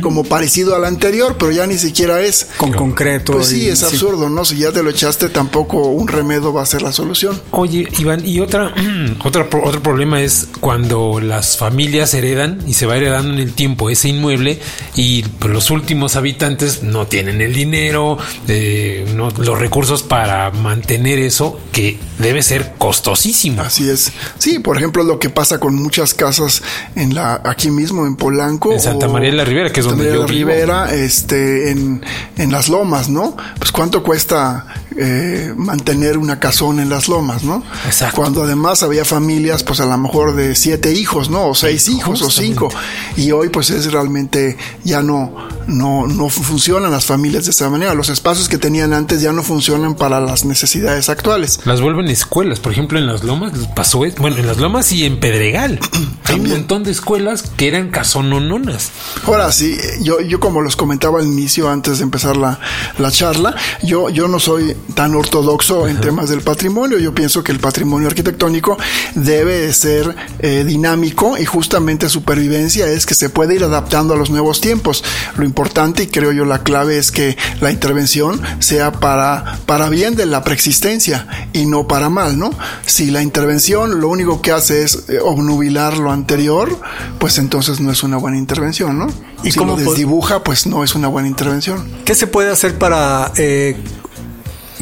como 0.00 0.24
parecido 0.24 0.74
al 0.74 0.84
anterior, 0.84 1.36
pero 1.38 1.50
ya 1.52 1.66
ni 1.66 1.78
siquiera 1.78 2.20
es. 2.20 2.48
Con 2.56 2.72
concreto. 2.72 3.32
Pues 3.32 3.48
sí, 3.48 3.68
es 3.68 3.82
absurdo, 3.82 4.28
¿no? 4.28 4.44
Si 4.44 4.58
ya 4.58 4.72
te 4.72 4.82
lo 4.82 4.90
echaste, 4.90 5.28
tampoco 5.28 5.88
un 5.88 6.08
remedio 6.08 6.52
va 6.52 6.62
a 6.62 6.66
ser 6.66 6.82
la 6.82 6.92
solución. 6.92 7.40
Oye, 7.50 7.88
Iván, 7.98 8.26
y 8.26 8.40
otra, 8.40 8.74
otra 9.24 9.46
otro 9.62 9.82
problema 9.82 10.20
es 10.20 10.48
cuando 10.60 11.20
las 11.20 11.56
familias 11.56 12.14
heredan 12.14 12.62
y 12.66 12.74
se 12.74 12.86
va 12.86 12.96
heredando 12.96 13.34
en 13.34 13.40
el 13.40 13.52
tiempo 13.52 13.90
ese 13.90 14.08
inmueble 14.08 14.60
y 14.94 15.24
los 15.46 15.70
últimos 15.70 16.16
habitantes 16.16 16.82
no 16.82 17.06
tienen 17.06 17.40
el 17.40 17.52
dinero, 17.52 18.18
eh, 18.48 19.06
no, 19.14 19.30
los 19.30 19.58
recursos 19.58 20.02
para 20.02 20.50
mantener 20.50 21.18
eso, 21.18 21.58
que 21.72 21.98
debe 22.18 22.42
ser 22.42 22.74
costosísimo. 22.78 23.62
Así 23.62 23.88
es. 23.88 24.12
Sí, 24.38 24.58
por 24.58 24.76
ejemplo, 24.76 25.02
lo 25.02 25.18
que 25.18 25.30
pasa 25.30 25.58
con 25.58 25.74
muchas 25.74 26.14
casas 26.14 26.62
en 26.94 27.14
la 27.14 27.40
aquí 27.44 27.70
mismo 27.70 28.06
en 28.06 28.16
Polanco. 28.16 28.72
En 28.72 28.80
Santa 28.80 29.08
María 29.08 29.30
de 29.30 29.36
la 29.36 29.44
Ribera 29.44 29.70
que 29.70 29.80
es 29.80 29.86
donde 29.86 30.06
yo 30.06 30.26
Rivera, 30.26 30.94
este, 30.94 31.70
en, 31.70 32.04
en 32.36 32.52
las 32.52 32.68
lomas, 32.68 33.08
¿no? 33.08 33.36
Pues 33.58 33.72
cuánto 33.72 34.02
cuesta 34.02 34.66
eh, 34.98 35.52
mantener 35.56 36.18
una 36.18 36.40
casona 36.40 36.82
en 36.82 36.88
las 36.88 37.08
lomas, 37.08 37.44
¿no? 37.44 37.62
Exacto. 37.84 38.16
Cuando 38.16 38.42
además 38.42 38.82
había 38.82 39.04
familias, 39.04 39.62
pues 39.62 39.80
a 39.80 39.86
lo 39.86 39.96
mejor 39.98 40.34
de 40.34 40.54
siete 40.54 40.92
hijos, 40.92 41.28
¿no? 41.30 41.48
O 41.48 41.54
seis 41.54 41.88
hijos 41.88 42.22
o 42.22 42.30
cinco. 42.30 42.68
Y 43.16 43.30
hoy, 43.32 43.48
pues 43.50 43.70
es 43.70 43.92
realmente 43.92 44.56
ya 44.84 45.02
no, 45.02 45.34
no, 45.66 46.06
no 46.06 46.28
funcionan 46.28 46.90
las 46.90 47.04
familias 47.04 47.44
de 47.44 47.50
esa 47.50 47.68
manera. 47.68 47.94
Los 47.94 48.08
espacios 48.08 48.48
que 48.48 48.58
tenían 48.58 48.92
antes 48.92 49.20
ya 49.20 49.32
no 49.32 49.42
funcionan 49.42 49.94
para 49.96 50.20
las 50.20 50.44
necesidades 50.44 51.08
actuales. 51.08 51.60
Las 51.64 51.80
vuelven 51.80 52.08
escuelas. 52.08 52.60
Por 52.60 52.72
ejemplo, 52.72 52.98
en 52.98 53.06
las 53.06 53.22
lomas 53.22 53.52
pasó, 53.74 53.98
bueno, 54.18 54.36
en 54.36 54.46
las 54.46 54.58
lomas 54.58 54.92
y 54.92 55.04
en 55.04 55.20
Pedregal. 55.20 55.78
Hay 56.24 56.40
un 56.40 56.48
montón 56.48 56.84
de 56.84 56.90
escuelas 56.90 57.42
que 57.42 57.68
eran 57.68 57.90
casonononas. 57.90 58.90
Ahora 59.26 59.52
sí, 59.52 59.76
yo, 60.02 60.20
yo 60.20 60.40
como 60.40 60.60
los 60.60 60.76
comentaba 60.76 61.20
al 61.20 61.26
inicio, 61.26 61.68
antes 61.68 61.98
de 61.98 62.04
empezar 62.04 62.36
la, 62.36 62.58
la 62.98 63.10
charla, 63.10 63.54
yo, 63.82 64.08
yo 64.10 64.28
no 64.28 64.40
soy 64.40 64.76
tan 64.94 65.14
ortodoxo 65.14 65.88
en 65.88 66.00
temas 66.00 66.28
del 66.28 66.42
patrimonio. 66.42 66.98
Yo 66.98 67.14
pienso 67.14 67.42
que 67.42 67.52
el 67.52 67.60
patrimonio 67.60 68.08
arquitectónico 68.08 68.76
debe 69.14 69.72
ser 69.72 70.14
eh, 70.38 70.64
dinámico 70.64 71.36
y 71.38 71.44
justamente 71.44 72.08
supervivencia 72.08 72.86
es 72.88 73.06
que 73.06 73.14
se 73.14 73.30
puede 73.30 73.54
ir 73.54 73.64
adaptando 73.64 74.14
a 74.14 74.16
los 74.16 74.30
nuevos 74.30 74.60
tiempos. 74.60 75.04
Lo 75.36 75.44
importante 75.44 76.04
y 76.04 76.06
creo 76.06 76.32
yo 76.32 76.44
la 76.44 76.62
clave 76.62 76.98
es 76.98 77.10
que 77.10 77.36
la 77.60 77.70
intervención 77.70 78.40
sea 78.60 78.92
para, 78.92 79.58
para 79.66 79.88
bien 79.88 80.16
de 80.16 80.26
la 80.26 80.44
preexistencia 80.44 81.26
y 81.52 81.66
no 81.66 81.86
para 81.86 82.08
mal, 82.08 82.38
¿no? 82.38 82.50
Si 82.84 83.10
la 83.10 83.22
intervención 83.22 84.00
lo 84.00 84.08
único 84.08 84.42
que 84.42 84.52
hace 84.52 84.84
es 84.84 85.04
eh, 85.08 85.18
obnubilar 85.22 85.98
lo 85.98 86.12
anterior, 86.12 86.80
pues 87.18 87.38
entonces 87.38 87.80
no 87.80 87.90
es 87.90 88.02
una 88.02 88.16
buena 88.16 88.38
intervención, 88.38 88.98
¿no? 88.98 89.06
Y 89.42 89.52
si 89.52 89.58
como 89.58 89.76
lo 89.76 89.78
desdibuja, 89.78 90.42
pues 90.42 90.66
no 90.66 90.82
es 90.82 90.94
una 90.94 91.08
buena 91.08 91.28
intervención. 91.28 91.86
¿Qué 92.04 92.14
se 92.14 92.26
puede 92.26 92.50
hacer 92.50 92.78
para 92.78 93.32
eh, 93.36 93.76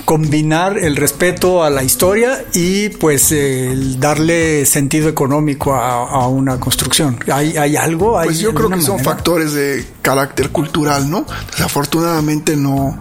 combinar 0.04 0.78
el 0.78 0.96
respeto 0.96 1.62
a 1.62 1.70
la 1.70 1.82
historia 1.82 2.44
y 2.52 2.90
pues 2.90 3.32
el 3.32 3.98
darle 3.98 4.66
sentido 4.66 5.08
económico 5.08 5.74
a, 5.74 6.28
una 6.28 6.58
construcción. 6.58 7.18
¿Hay, 7.32 7.56
hay 7.56 7.76
algo? 7.76 8.20
pues 8.22 8.38
yo 8.38 8.54
creo 8.54 8.70
que 8.70 8.80
son 8.80 8.98
factores 9.00 9.52
de 9.52 9.84
carácter 10.02 10.50
cultural, 10.50 11.10
¿no? 11.10 11.26
Desafortunadamente 11.50 12.56
no, 12.56 12.98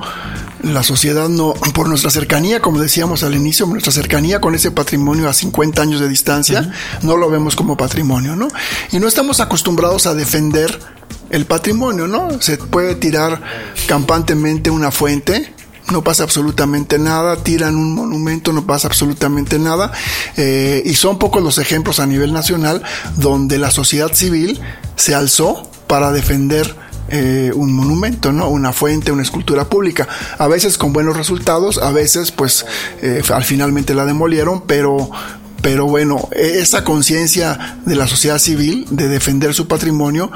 la 0.63 0.81
sociedad 0.81 1.27
no, 1.27 1.53
por 1.73 1.89
nuestra 1.89 2.09
cercanía, 2.09 2.61
como 2.61 2.79
decíamos 2.79 3.23
al 3.23 3.35
inicio, 3.35 3.65
nuestra 3.65 3.91
cercanía 3.91 4.39
con 4.39 4.55
ese 4.55 4.71
patrimonio 4.71 5.29
a 5.29 5.33
50 5.33 5.81
años 5.81 5.99
de 5.99 6.07
distancia, 6.07 6.71
no 7.01 7.17
lo 7.17 7.29
vemos 7.29 7.55
como 7.55 7.75
patrimonio, 7.75 8.35
¿no? 8.35 8.47
Y 8.91 8.99
no 8.99 9.07
estamos 9.07 9.41
acostumbrados 9.41 10.07
a 10.07 10.13
defender 10.13 10.79
el 11.29 11.45
patrimonio, 11.45 12.07
¿no? 12.07 12.41
Se 12.41 12.57
puede 12.57 12.95
tirar 12.95 13.41
campantemente 13.87 14.69
una 14.69 14.91
fuente, 14.91 15.53
no 15.91 16.03
pasa 16.03 16.23
absolutamente 16.23 16.97
nada, 16.97 17.37
tiran 17.37 17.75
un 17.75 17.93
monumento, 17.93 18.53
no 18.53 18.65
pasa 18.65 18.87
absolutamente 18.87 19.59
nada, 19.59 19.91
eh, 20.37 20.81
y 20.85 20.95
son 20.95 21.19
pocos 21.19 21.43
los 21.43 21.57
ejemplos 21.57 21.99
a 21.99 22.05
nivel 22.05 22.33
nacional 22.33 22.81
donde 23.15 23.57
la 23.57 23.71
sociedad 23.71 24.13
civil 24.13 24.59
se 24.95 25.13
alzó 25.15 25.69
para 25.87 26.11
defender 26.11 26.75
eh, 27.09 27.51
un 27.53 27.73
monumento, 27.73 28.31
¿no? 28.31 28.47
Una 28.47 28.71
fuente, 28.71 29.11
una 29.11 29.21
escultura 29.21 29.65
pública. 29.65 30.07
A 30.37 30.47
veces 30.47 30.77
con 30.77 30.93
buenos 30.93 31.17
resultados, 31.17 31.77
a 31.77 31.91
veces 31.91 32.31
pues 32.31 32.65
eh, 33.01 33.21
al 33.31 33.43
finalmente 33.43 33.93
la 33.93 34.05
demolieron, 34.05 34.61
pero 34.65 35.11
pero 35.63 35.87
bueno, 35.87 36.29
e-, 36.33 36.59
esa 36.59 36.83
conciencia 36.83 37.79
de 37.85 37.95
la 37.95 38.05
sociedad 38.05 38.37
civil 38.37 38.85
de 38.91 39.07
defender 39.07 39.55
su 39.55 39.67
patrimonio, 39.67 40.29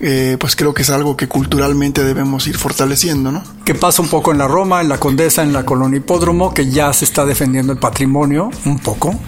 eh, 0.00 0.36
pues 0.38 0.54
creo 0.54 0.74
que 0.74 0.82
es 0.82 0.90
algo 0.90 1.16
que 1.16 1.26
culturalmente 1.26 2.04
debemos 2.04 2.46
ir 2.46 2.56
fortaleciendo, 2.56 3.32
¿no? 3.32 3.42
Que 3.64 3.74
pasa 3.74 4.02
un 4.02 4.08
poco 4.08 4.30
en 4.30 4.38
la 4.38 4.46
Roma, 4.46 4.82
en 4.82 4.88
la 4.88 4.98
Condesa, 4.98 5.42
en 5.42 5.52
la 5.52 5.64
colonia 5.64 5.96
Hipódromo, 5.96 6.52
que 6.52 6.70
ya 6.70 6.92
se 6.92 7.06
está 7.06 7.24
defendiendo 7.24 7.72
el 7.72 7.78
patrimonio 7.78 8.50
un 8.66 8.78
poco. 8.78 9.18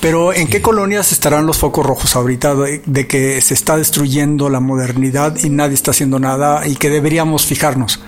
Pero 0.00 0.34
¿en 0.34 0.46
qué 0.46 0.60
colonias 0.60 1.10
estarán 1.10 1.46
los 1.46 1.56
focos 1.56 1.84
rojos 1.84 2.14
ahorita 2.14 2.54
de 2.54 3.06
que 3.08 3.40
se 3.40 3.54
está 3.54 3.78
destruyendo 3.78 4.50
la 4.50 4.60
modernidad 4.60 5.36
y 5.42 5.48
nadie 5.48 5.74
está 5.74 5.92
haciendo 5.92 6.20
nada 6.20 6.68
y 6.68 6.76
que 6.76 6.90
deberíamos 6.90 7.46
fijarnos? 7.46 8.00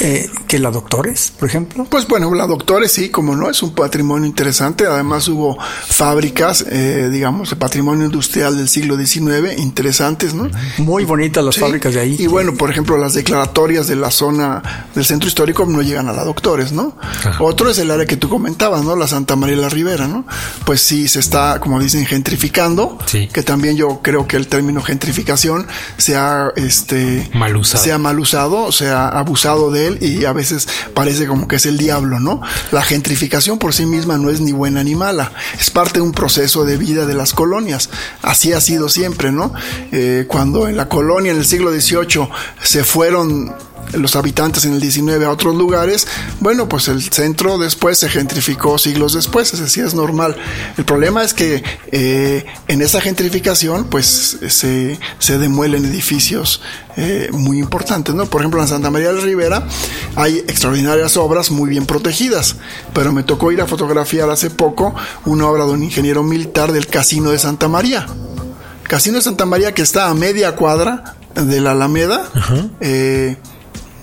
Eh, 0.00 0.30
que 0.46 0.58
la 0.58 0.70
Doctores, 0.70 1.32
por 1.38 1.48
ejemplo? 1.48 1.84
Pues 1.90 2.06
bueno, 2.06 2.32
la 2.34 2.46
Doctores 2.46 2.92
sí, 2.92 3.08
como 3.10 3.34
no, 3.34 3.50
es 3.50 3.62
un 3.62 3.74
patrimonio 3.74 4.26
interesante. 4.26 4.86
Además 4.86 5.26
hubo 5.28 5.58
fábricas, 5.60 6.64
eh, 6.70 7.08
digamos, 7.10 7.50
de 7.50 7.56
patrimonio 7.56 8.06
industrial 8.06 8.56
del 8.56 8.68
siglo 8.68 8.96
XIX, 8.96 9.58
interesantes, 9.58 10.34
¿no? 10.34 10.48
Muy 10.78 11.04
bonitas 11.04 11.44
las 11.44 11.58
fábricas 11.58 11.94
de 11.94 12.00
ahí. 12.00 12.16
Y 12.18 12.26
bueno, 12.28 12.54
por 12.54 12.70
ejemplo, 12.70 12.96
las 12.96 13.14
declaratorias 13.14 13.88
de 13.88 13.96
la 13.96 14.10
zona 14.10 14.62
del 14.94 15.04
centro 15.04 15.28
histórico 15.28 15.66
no 15.66 15.82
llegan 15.82 16.08
a 16.08 16.12
la 16.12 16.24
Doctores, 16.24 16.72
¿no? 16.72 16.96
Otro 17.40 17.70
es 17.70 17.78
el 17.78 17.90
área 17.90 18.06
que 18.06 18.16
tú 18.16 18.28
comentabas, 18.28 18.84
¿no? 18.84 18.94
La 18.94 19.08
Santa 19.08 19.36
María 19.36 19.56
la 19.56 19.68
Ribera, 19.68 20.06
¿no? 20.06 20.24
Pues 20.64 20.80
sí, 20.80 21.08
se 21.08 21.18
está, 21.18 21.58
como 21.60 21.80
dicen, 21.80 22.06
gentrificando, 22.06 22.98
que 23.10 23.42
también 23.42 23.76
yo 23.76 24.00
creo 24.02 24.26
que 24.26 24.36
el 24.36 24.46
término 24.46 24.80
gentrificación 24.80 25.66
se 25.96 26.16
ha, 26.16 26.52
este, 26.56 27.28
mal 27.34 27.56
usado. 27.56 27.82
se 27.82 27.92
ha 27.92 27.98
mal 27.98 28.18
usado, 28.20 28.70
se 28.72 28.88
ha 28.88 29.08
abusado 29.08 29.70
de 29.70 29.87
y 30.00 30.24
a 30.24 30.32
veces 30.32 30.68
parece 30.92 31.26
como 31.26 31.48
que 31.48 31.56
es 31.56 31.66
el 31.66 31.78
diablo, 31.78 32.20
¿no? 32.20 32.42
La 32.72 32.82
gentrificación 32.82 33.58
por 33.58 33.72
sí 33.72 33.86
misma 33.86 34.18
no 34.18 34.30
es 34.30 34.40
ni 34.40 34.52
buena 34.52 34.84
ni 34.84 34.94
mala, 34.94 35.32
es 35.58 35.70
parte 35.70 36.00
de 36.00 36.02
un 36.02 36.12
proceso 36.12 36.64
de 36.64 36.76
vida 36.76 37.06
de 37.06 37.14
las 37.14 37.32
colonias. 37.32 37.88
Así 38.22 38.52
ha 38.52 38.60
sido 38.60 38.88
siempre, 38.88 39.32
¿no? 39.32 39.52
Eh, 39.92 40.26
cuando 40.28 40.68
en 40.68 40.76
la 40.76 40.88
colonia 40.88 41.32
en 41.32 41.38
el 41.38 41.46
siglo 41.46 41.72
XVIII 41.72 42.28
se 42.62 42.84
fueron 42.84 43.54
los 43.92 44.16
habitantes 44.16 44.64
en 44.64 44.74
el 44.74 44.80
19 44.80 45.24
a 45.24 45.30
otros 45.30 45.54
lugares, 45.54 46.06
bueno, 46.40 46.68
pues 46.68 46.88
el 46.88 47.02
centro 47.02 47.58
después 47.58 47.98
se 47.98 48.08
gentrificó 48.08 48.78
siglos 48.78 49.14
después, 49.14 49.52
es 49.54 49.60
decir, 49.60 49.84
es 49.84 49.94
normal. 49.94 50.36
El 50.76 50.84
problema 50.84 51.22
es 51.22 51.34
que 51.34 51.62
eh, 51.92 52.44
en 52.68 52.82
esa 52.82 53.00
gentrificación, 53.00 53.84
pues 53.84 54.38
se, 54.48 54.98
se 55.18 55.38
demuelen 55.38 55.84
edificios 55.84 56.60
eh, 56.96 57.28
muy 57.32 57.60
importantes, 57.60 58.14
¿no? 58.14 58.26
Por 58.26 58.40
ejemplo, 58.40 58.60
en 58.60 58.66
Santa 58.66 58.90
María 58.90 59.08
de 59.08 59.14
la 59.14 59.20
Ribera 59.20 59.68
hay 60.16 60.38
extraordinarias 60.38 61.16
obras 61.16 61.50
muy 61.50 61.70
bien 61.70 61.86
protegidas, 61.86 62.56
pero 62.92 63.12
me 63.12 63.22
tocó 63.22 63.52
ir 63.52 63.60
a 63.60 63.66
fotografiar 63.66 64.28
hace 64.30 64.50
poco 64.50 64.94
una 65.24 65.46
obra 65.46 65.64
de 65.64 65.72
un 65.72 65.84
ingeniero 65.84 66.24
militar 66.24 66.72
del 66.72 66.88
Casino 66.88 67.30
de 67.30 67.38
Santa 67.38 67.68
María. 67.68 68.06
Casino 68.82 69.18
de 69.18 69.22
Santa 69.22 69.46
María 69.46 69.74
que 69.74 69.82
está 69.82 70.08
a 70.08 70.14
media 70.14 70.56
cuadra 70.56 71.14
de 71.34 71.60
la 71.60 71.72
Alameda. 71.72 72.28
Eh, 72.80 73.36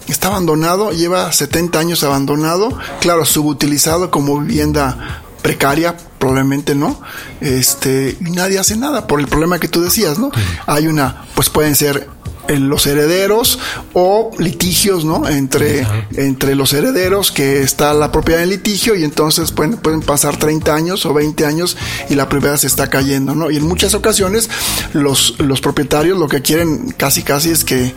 Está 0.07 0.27
abandonado, 0.27 0.91
lleva 0.91 1.31
70 1.31 1.79
años 1.79 2.03
abandonado, 2.03 2.77
claro, 3.01 3.25
subutilizado 3.25 4.11
como 4.11 4.39
vivienda 4.39 5.21
precaria, 5.41 5.95
probablemente 6.19 6.75
no, 6.75 6.99
este, 7.41 8.17
y 8.19 8.31
nadie 8.31 8.59
hace 8.59 8.75
nada 8.77 9.07
por 9.07 9.19
el 9.19 9.27
problema 9.27 9.59
que 9.59 9.67
tú 9.67 9.81
decías, 9.81 10.17
¿no? 10.17 10.31
Hay 10.65 10.87
una, 10.87 11.25
pues 11.35 11.49
pueden 11.49 11.75
ser 11.75 12.09
en 12.47 12.69
los 12.69 12.85
herederos 12.87 13.59
o 13.93 14.31
litigios, 14.37 15.05
¿no? 15.05 15.27
Entre, 15.27 15.85
entre 16.15 16.55
los 16.55 16.73
herederos 16.73 17.31
que 17.31 17.61
está 17.61 17.93
la 17.93 18.11
propiedad 18.11 18.43
en 18.43 18.49
litigio 18.49 18.95
y 18.95 19.03
entonces 19.03 19.51
pueden, 19.51 19.77
pueden 19.77 20.01
pasar 20.01 20.37
30 20.37 20.73
años 20.73 21.05
o 21.05 21.13
20 21.13 21.45
años 21.45 21.77
y 22.09 22.15
la 22.15 22.29
propiedad 22.29 22.57
se 22.57 22.67
está 22.67 22.89
cayendo, 22.89 23.35
¿no? 23.35 23.51
Y 23.51 23.57
en 23.57 23.67
muchas 23.67 23.93
ocasiones 23.93 24.49
los, 24.93 25.35
los 25.39 25.61
propietarios 25.61 26.17
lo 26.17 26.27
que 26.27 26.41
quieren 26.41 26.91
casi 26.91 27.23
casi 27.23 27.51
es 27.51 27.63
que, 27.63 27.93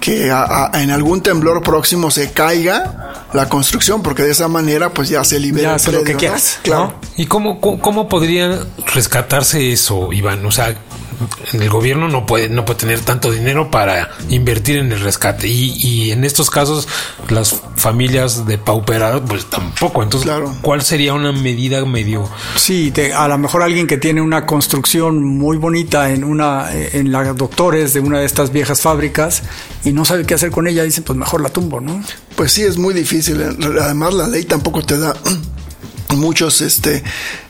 que 0.00 0.26
en 0.26 0.90
algún 0.90 1.22
temblor 1.22 1.62
próximo 1.62 2.10
se 2.10 2.32
caiga 2.32 3.26
la 3.32 3.48
construcción, 3.48 4.02
porque 4.02 4.22
de 4.22 4.32
esa 4.32 4.48
manera 4.48 4.90
pues 4.90 5.08
ya 5.08 5.24
se 5.24 5.40
libera 5.40 5.76
ya, 5.76 5.92
lo 5.92 6.04
que 6.04 6.14
quieras. 6.14 6.60
Claro. 6.62 6.94
¿Y 7.16 7.26
cómo, 7.26 7.60
cómo, 7.60 7.80
cómo 7.80 8.08
podría 8.08 8.60
rescatarse 8.94 9.72
eso, 9.72 10.12
Iván? 10.12 10.44
O 10.46 10.50
sea, 10.50 10.76
el 11.52 11.68
gobierno 11.68 12.08
no 12.08 12.26
puede, 12.26 12.48
no 12.48 12.64
puede 12.64 12.80
tener 12.80 13.00
tanto 13.00 13.30
dinero 13.30 13.70
para 13.70 14.10
invertir 14.28 14.78
en 14.78 14.92
el 14.92 15.00
rescate. 15.00 15.48
Y, 15.48 16.10
en 16.10 16.24
estos 16.24 16.50
casos, 16.50 16.88
las 17.28 17.62
familias 17.76 18.46
de 18.46 18.58
pauperados, 18.58 19.22
pues 19.26 19.46
tampoco. 19.46 20.02
Entonces, 20.02 20.30
¿cuál 20.62 20.82
sería 20.82 21.14
una 21.14 21.32
medida 21.32 21.84
medio? 21.84 22.28
Sí, 22.56 22.92
a 23.14 23.28
lo 23.28 23.38
mejor 23.38 23.62
alguien 23.62 23.86
que 23.86 23.96
tiene 23.96 24.20
una 24.20 24.46
construcción 24.46 25.22
muy 25.22 25.56
bonita 25.56 26.10
en 26.10 26.24
una, 26.24 26.68
en 26.72 27.10
la 27.10 27.24
doctores 27.32 27.94
de 27.94 28.00
una 28.00 28.20
de 28.20 28.26
estas 28.26 28.52
viejas 28.52 28.80
fábricas 28.80 29.42
y 29.84 29.92
no 29.92 30.04
sabe 30.04 30.24
qué 30.24 30.34
hacer 30.34 30.50
con 30.50 30.66
ella, 30.66 30.82
dicen, 30.82 31.04
pues 31.04 31.18
mejor 31.18 31.40
la 31.40 31.48
tumbo, 31.48 31.80
¿no? 31.80 32.02
Pues 32.36 32.52
sí, 32.52 32.62
es 32.62 32.76
muy 32.76 32.94
difícil. 32.94 33.40
Además, 33.80 34.14
la 34.14 34.28
ley 34.28 34.44
tampoco 34.44 34.82
te 34.82 34.98
da 34.98 35.14
muchos 36.10 36.60
este 36.60 37.02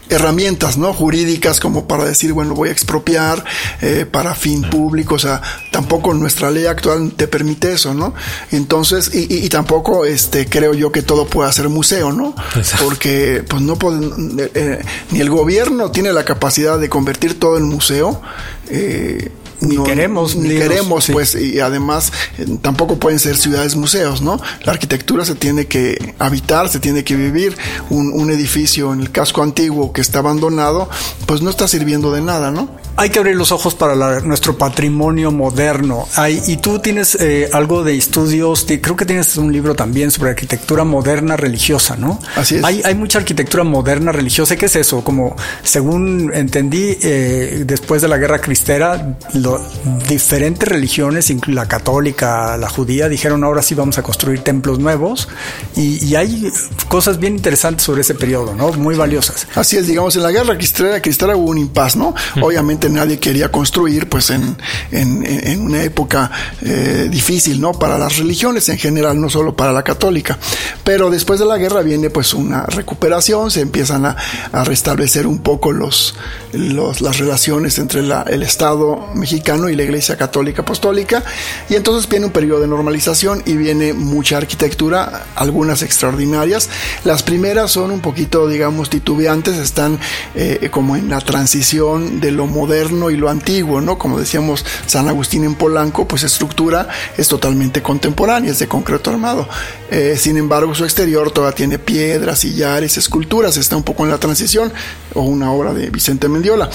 herramientas 0.08 0.76
no 0.76 0.92
jurídicas 0.92 1.60
como 1.60 1.86
para 1.86 2.04
decir 2.04 2.32
bueno 2.32 2.54
voy 2.54 2.68
a 2.68 2.72
expropiar 2.72 3.44
eh, 3.80 4.06
para 4.10 4.34
fin 4.34 4.62
público 4.62 5.14
o 5.14 5.18
sea 5.18 5.40
tampoco 5.70 6.14
nuestra 6.14 6.50
ley 6.50 6.66
actual 6.66 7.12
te 7.16 7.28
permite 7.28 7.72
eso 7.72 7.94
no 7.94 8.14
entonces 8.50 9.10
y, 9.14 9.48
tampoco 9.48 10.04
este 10.04 10.46
creo 10.46 10.74
yo 10.74 10.90
que 10.90 11.02
todo 11.02 11.26
pueda 11.26 11.50
ser 11.52 11.68
museo 11.68 12.12
no 12.12 12.34
porque 12.82 13.44
pues 13.48 13.62
no 13.62 13.76
pueden 13.76 14.38
eh, 14.38 14.50
eh, 14.54 14.84
ni 15.10 15.20
el 15.20 15.30
gobierno 15.30 15.90
tiene 15.90 16.12
la 16.12 16.24
capacidad 16.24 16.78
de 16.78 16.88
convertir 16.88 17.38
todo 17.38 17.56
en 17.56 17.64
museo 17.64 18.20
eh, 18.68 19.30
ni 19.64 19.82
queremos. 19.82 20.36
Ni 20.36 20.50
queremos, 20.50 21.08
pues, 21.12 21.34
y 21.34 21.60
además 21.60 22.12
eh, 22.38 22.46
tampoco 22.62 22.98
pueden 22.98 23.18
ser 23.18 23.36
ciudades 23.36 23.76
museos, 23.76 24.22
¿no? 24.22 24.40
La 24.64 24.72
arquitectura 24.72 25.24
se 25.24 25.34
tiene 25.34 25.66
que 25.66 26.14
habitar, 26.18 26.68
se 26.68 26.80
tiene 26.80 27.04
que 27.04 27.16
vivir. 27.16 27.56
Un, 27.90 28.12
un 28.12 28.30
edificio 28.30 28.92
en 28.92 29.00
el 29.00 29.10
casco 29.10 29.42
antiguo 29.42 29.92
que 29.92 30.00
está 30.00 30.20
abandonado, 30.20 30.88
pues 31.26 31.42
no 31.42 31.50
está 31.50 31.68
sirviendo 31.68 32.12
de 32.12 32.20
nada, 32.20 32.50
¿no? 32.50 32.84
Hay 32.96 33.10
que 33.10 33.18
abrir 33.18 33.34
los 33.34 33.50
ojos 33.50 33.74
para 33.74 34.20
nuestro 34.20 34.56
patrimonio 34.56 35.32
moderno. 35.32 36.06
Hay, 36.14 36.40
y 36.46 36.58
tú 36.58 36.78
tienes 36.78 37.16
eh, 37.16 37.50
algo 37.52 37.82
de 37.82 37.96
estudios, 37.96 38.64
creo 38.66 38.96
que 38.96 39.04
tienes 39.04 39.36
un 39.36 39.52
libro 39.52 39.74
también 39.74 40.12
sobre 40.12 40.30
arquitectura 40.30 40.84
moderna 40.84 41.36
religiosa, 41.36 41.96
¿no? 41.96 42.20
Así 42.36 42.56
es. 42.56 42.64
Hay, 42.64 42.82
hay 42.84 42.94
mucha 42.94 43.18
arquitectura 43.18 43.64
moderna 43.64 44.12
religiosa. 44.12 44.54
¿Qué 44.54 44.66
es 44.66 44.76
eso? 44.76 45.02
Como, 45.02 45.34
según 45.64 46.30
entendí, 46.32 46.96
eh, 47.02 47.64
después 47.66 48.00
de 48.00 48.06
la 48.06 48.16
guerra 48.16 48.40
cristera, 48.40 49.16
cuando 49.54 49.84
diferentes 50.08 50.68
religiones, 50.68 51.32
la 51.48 51.66
católica, 51.66 52.56
la 52.56 52.68
judía, 52.68 53.08
dijeron 53.08 53.44
ahora 53.44 53.62
sí 53.62 53.74
vamos 53.74 53.98
a 53.98 54.02
construir 54.02 54.40
templos 54.40 54.78
nuevos 54.78 55.28
y, 55.76 56.14
hay 56.14 56.48
cosas 56.88 57.18
bien 57.18 57.34
interesantes 57.34 57.82
sobre 57.82 58.02
ese 58.02 58.14
periodo, 58.14 58.54
¿no? 58.54 58.72
Muy 58.74 58.94
valiosas. 58.94 59.48
Así 59.56 59.76
es, 59.76 59.88
digamos, 59.88 60.14
en 60.14 60.22
la 60.22 60.30
guerra 60.30 60.56
cristera, 60.56 61.36
hubo 61.36 61.50
un 61.50 61.58
impas, 61.58 61.96
¿no? 61.96 62.14
Obviamente 62.40 62.88
nadie 62.88 63.18
quería 63.18 63.50
construir, 63.50 64.08
pues 64.08 64.30
en, 64.30 64.56
en, 64.92 65.60
una 65.60 65.82
época 65.82 66.30
eh, 66.62 67.08
difícil, 67.10 67.60
¿no? 67.60 67.72
Para 67.72 67.98
las 67.98 68.18
religiones 68.18 68.68
en 68.68 68.78
general, 68.78 69.20
no 69.20 69.28
solo 69.28 69.56
para 69.56 69.72
la 69.72 69.82
católica. 69.82 70.38
Pero 70.84 71.10
después 71.10 71.40
de 71.40 71.46
la 71.46 71.58
guerra 71.58 71.82
viene 71.82 72.10
pues 72.10 72.32
una 72.32 72.64
recuperación, 72.66 73.50
se 73.50 73.60
empiezan 73.62 74.06
a, 74.06 74.16
a 74.52 74.62
restablecer 74.62 75.26
un 75.26 75.38
poco 75.38 75.72
los, 75.72 76.14
los, 76.52 77.00
las 77.00 77.18
relaciones 77.18 77.78
entre 77.78 78.02
la, 78.02 78.22
el 78.22 78.44
Estado 78.44 79.08
mexicano 79.14 79.43
y 79.44 79.76
la 79.76 79.82
Iglesia 79.82 80.16
Católica 80.16 80.62
Apostólica. 80.62 81.22
Y 81.68 81.74
entonces 81.74 82.08
viene 82.08 82.26
un 82.26 82.32
periodo 82.32 82.60
de 82.60 82.66
normalización 82.66 83.42
y 83.44 83.56
viene 83.56 83.92
mucha 83.92 84.38
arquitectura, 84.38 85.26
algunas 85.36 85.82
extraordinarias. 85.82 86.70
Las 87.04 87.22
primeras 87.22 87.70
son 87.70 87.90
un 87.90 88.00
poquito, 88.00 88.48
digamos, 88.48 88.88
titubeantes, 88.88 89.58
están 89.58 89.98
eh, 90.34 90.68
como 90.70 90.96
en 90.96 91.10
la 91.10 91.20
transición 91.20 92.20
de 92.20 92.30
lo 92.30 92.46
moderno 92.46 93.10
y 93.10 93.16
lo 93.16 93.28
antiguo, 93.28 93.82
¿no? 93.82 93.98
Como 93.98 94.18
decíamos, 94.18 94.64
San 94.86 95.08
Agustín 95.08 95.44
en 95.44 95.56
Polanco, 95.56 96.08
pues 96.08 96.22
estructura 96.22 96.88
es 97.18 97.28
totalmente 97.28 97.82
contemporánea, 97.82 98.50
es 98.50 98.58
de 98.58 98.66
concreto 98.66 99.10
armado. 99.10 99.46
Eh, 99.90 100.16
sin 100.18 100.38
embargo, 100.38 100.74
su 100.74 100.84
exterior 100.84 101.30
todavía 101.30 101.54
tiene 101.54 101.78
piedras, 101.78 102.38
sillares, 102.38 102.96
esculturas, 102.96 103.58
está 103.58 103.76
un 103.76 103.82
poco 103.82 104.04
en 104.04 104.10
la 104.10 104.18
transición, 104.18 104.72
o 105.12 105.20
una 105.22 105.52
obra 105.52 105.74
de 105.74 105.90
Vicente 105.90 106.28
Mendiola. 106.28 106.70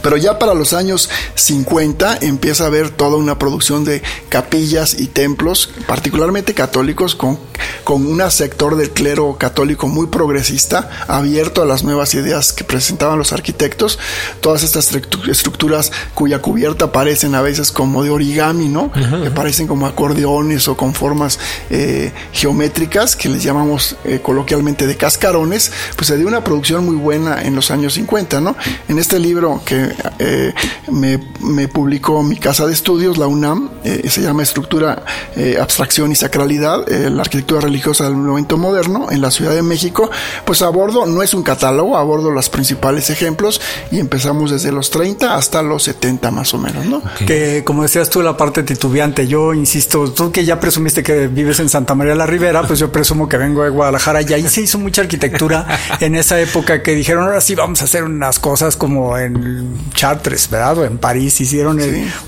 Pero 0.00 0.16
ya 0.16 0.38
para 0.38 0.54
los 0.54 0.72
años 0.72 1.10
50 1.34 2.18
empieza 2.22 2.64
a 2.64 2.68
haber 2.68 2.90
toda 2.90 3.16
una 3.16 3.38
producción 3.38 3.84
de 3.84 4.02
capillas 4.28 4.98
y 4.98 5.06
templos, 5.06 5.70
particularmente 5.86 6.54
católicos, 6.54 7.14
con, 7.14 7.38
con 7.84 8.06
un 8.06 8.22
sector 8.30 8.76
del 8.76 8.90
clero 8.90 9.36
católico 9.38 9.88
muy 9.88 10.06
progresista, 10.06 10.88
abierto 11.08 11.62
a 11.62 11.66
las 11.66 11.82
nuevas 11.82 12.14
ideas 12.14 12.52
que 12.52 12.64
presentaban 12.64 13.18
los 13.18 13.32
arquitectos. 13.32 13.98
Todas 14.40 14.62
estas 14.62 14.92
estructuras 15.28 15.92
cuya 16.14 16.40
cubierta 16.40 16.92
parecen 16.92 17.34
a 17.34 17.42
veces 17.42 17.72
como 17.72 18.02
de 18.02 18.10
origami, 18.10 18.68
¿no? 18.68 18.90
Que 18.92 19.30
parecen 19.30 19.66
como 19.66 19.86
acordeones 19.86 20.68
o 20.68 20.76
con 20.76 20.94
formas 20.94 21.38
eh, 21.70 22.12
geométricas, 22.32 23.16
que 23.16 23.28
les 23.28 23.42
llamamos 23.42 23.96
eh, 24.04 24.20
coloquialmente 24.22 24.86
de 24.86 24.96
cascarones, 24.96 25.72
pues 25.96 26.08
se 26.08 26.16
dio 26.16 26.28
una 26.28 26.44
producción 26.44 26.84
muy 26.84 26.96
buena 26.96 27.42
en 27.42 27.54
los 27.54 27.70
años 27.70 27.94
50, 27.94 28.40
¿no? 28.40 28.56
En 28.88 28.98
este 28.98 29.18
libro 29.18 29.60
que 29.64 29.81
eh, 30.18 30.52
me, 30.90 31.68
publicó 31.68 32.22
mi 32.22 32.36
casa 32.36 32.66
de 32.66 32.72
estudios, 32.72 33.18
la 33.18 33.26
UNAM, 33.26 33.70
eh, 33.84 34.08
se 34.08 34.20
llama 34.20 34.42
Estructura, 34.42 35.04
eh, 35.36 35.58
Abstracción 35.60 36.12
y 36.12 36.14
Sacralidad, 36.14 36.86
la 36.88 37.22
arquitectura 37.22 37.60
religiosa 37.62 38.04
del 38.04 38.16
momento 38.16 38.58
moderno 38.58 39.10
en 39.10 39.20
la 39.20 39.30
Ciudad 39.30 39.54
de 39.54 39.62
México, 39.62 40.10
pues 40.44 40.62
abordo, 40.62 41.06
no 41.06 41.22
es 41.22 41.34
un 41.34 41.42
catálogo, 41.42 41.96
abordo 41.96 42.30
los 42.30 42.48
principales 42.48 43.10
ejemplos 43.10 43.60
y 43.90 43.98
empezamos 43.98 44.50
desde 44.50 44.72
los 44.72 44.90
30 44.90 45.36
hasta 45.36 45.62
los 45.62 45.84
70 45.84 46.30
más 46.30 46.52
o 46.54 46.58
menos, 46.58 46.86
¿no? 46.86 47.02
Que 47.26 47.62
como 47.64 47.82
decías 47.82 48.10
tú, 48.10 48.22
la 48.22 48.36
parte 48.36 48.62
titubeante, 48.62 49.26
yo 49.26 49.54
insisto, 49.54 50.10
tú 50.12 50.30
que 50.30 50.44
ya 50.44 50.60
presumiste 50.60 51.02
que 51.02 51.28
vives 51.28 51.60
en 51.60 51.68
Santa 51.68 51.94
María 51.94 52.14
la 52.14 52.26
Ribera, 52.26 52.62
pues 52.62 52.78
yo 52.78 52.92
presumo 52.92 53.28
que 53.28 53.36
vengo 53.36 53.62
de 53.62 53.70
Guadalajara 53.70 54.22
y 54.22 54.32
ahí 54.32 54.48
se 54.48 54.62
hizo 54.62 54.78
mucha 54.78 55.02
arquitectura 55.02 55.66
en 56.00 56.14
esa 56.14 56.40
época 56.40 56.82
que 56.82 56.94
dijeron, 56.94 57.24
ahora 57.24 57.40
sí 57.40 57.54
vamos 57.54 57.80
a 57.82 57.84
hacer 57.84 58.04
unas 58.04 58.38
cosas 58.38 58.76
como 58.76 59.16
en 59.18 59.71
Chartres, 59.94 60.48
¿verdad? 60.50 60.78
O 60.78 60.84
en 60.84 60.98
París 60.98 61.40
hicieron 61.40 61.80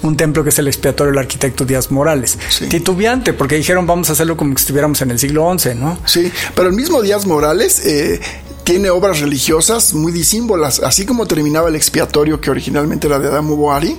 un 0.02 0.16
templo 0.16 0.42
que 0.42 0.50
es 0.50 0.58
el 0.58 0.68
expiatorio 0.68 1.12
del 1.12 1.18
arquitecto 1.18 1.64
Díaz 1.64 1.90
Morales. 1.90 2.38
Titubeante, 2.68 3.32
porque 3.32 3.56
dijeron 3.56 3.86
vamos 3.86 4.10
a 4.10 4.12
hacerlo 4.12 4.36
como 4.36 4.56
si 4.56 4.62
estuviéramos 4.62 5.00
en 5.02 5.10
el 5.10 5.18
siglo 5.18 5.52
XI, 5.58 5.74
¿no? 5.74 5.98
Sí, 6.06 6.30
pero 6.54 6.68
el 6.68 6.74
mismo 6.74 7.02
Díaz 7.02 7.26
Morales 7.26 7.84
eh, 7.84 8.20
tiene 8.64 8.90
obras 8.90 9.20
religiosas 9.20 9.92
muy 9.92 10.10
disímbolas, 10.10 10.80
así 10.80 11.04
como 11.04 11.26
terminaba 11.26 11.68
el 11.68 11.76
expiatorio 11.76 12.40
que 12.40 12.50
originalmente 12.50 13.06
era 13.06 13.18
de 13.18 13.28
Adamo 13.28 13.56
Boari, 13.56 13.96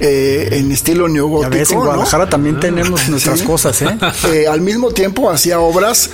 eh, 0.00 0.48
en 0.52 0.70
estilo 0.70 1.08
neogótico. 1.08 1.54
en 1.56 1.78
Guadalajara 1.78 2.28
también 2.28 2.60
tenemos 2.60 3.08
nuestras 3.08 3.42
cosas, 3.42 3.82
¿eh? 3.82 3.98
¿eh? 4.32 4.46
Al 4.46 4.60
mismo 4.60 4.92
tiempo 4.92 5.30
hacía 5.30 5.58
obras 5.58 6.10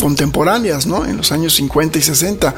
contemporáneas, 0.00 0.86
¿no? 0.86 1.04
En 1.04 1.16
los 1.16 1.32
años 1.32 1.54
50 1.54 1.98
y 1.98 2.02
60. 2.02 2.54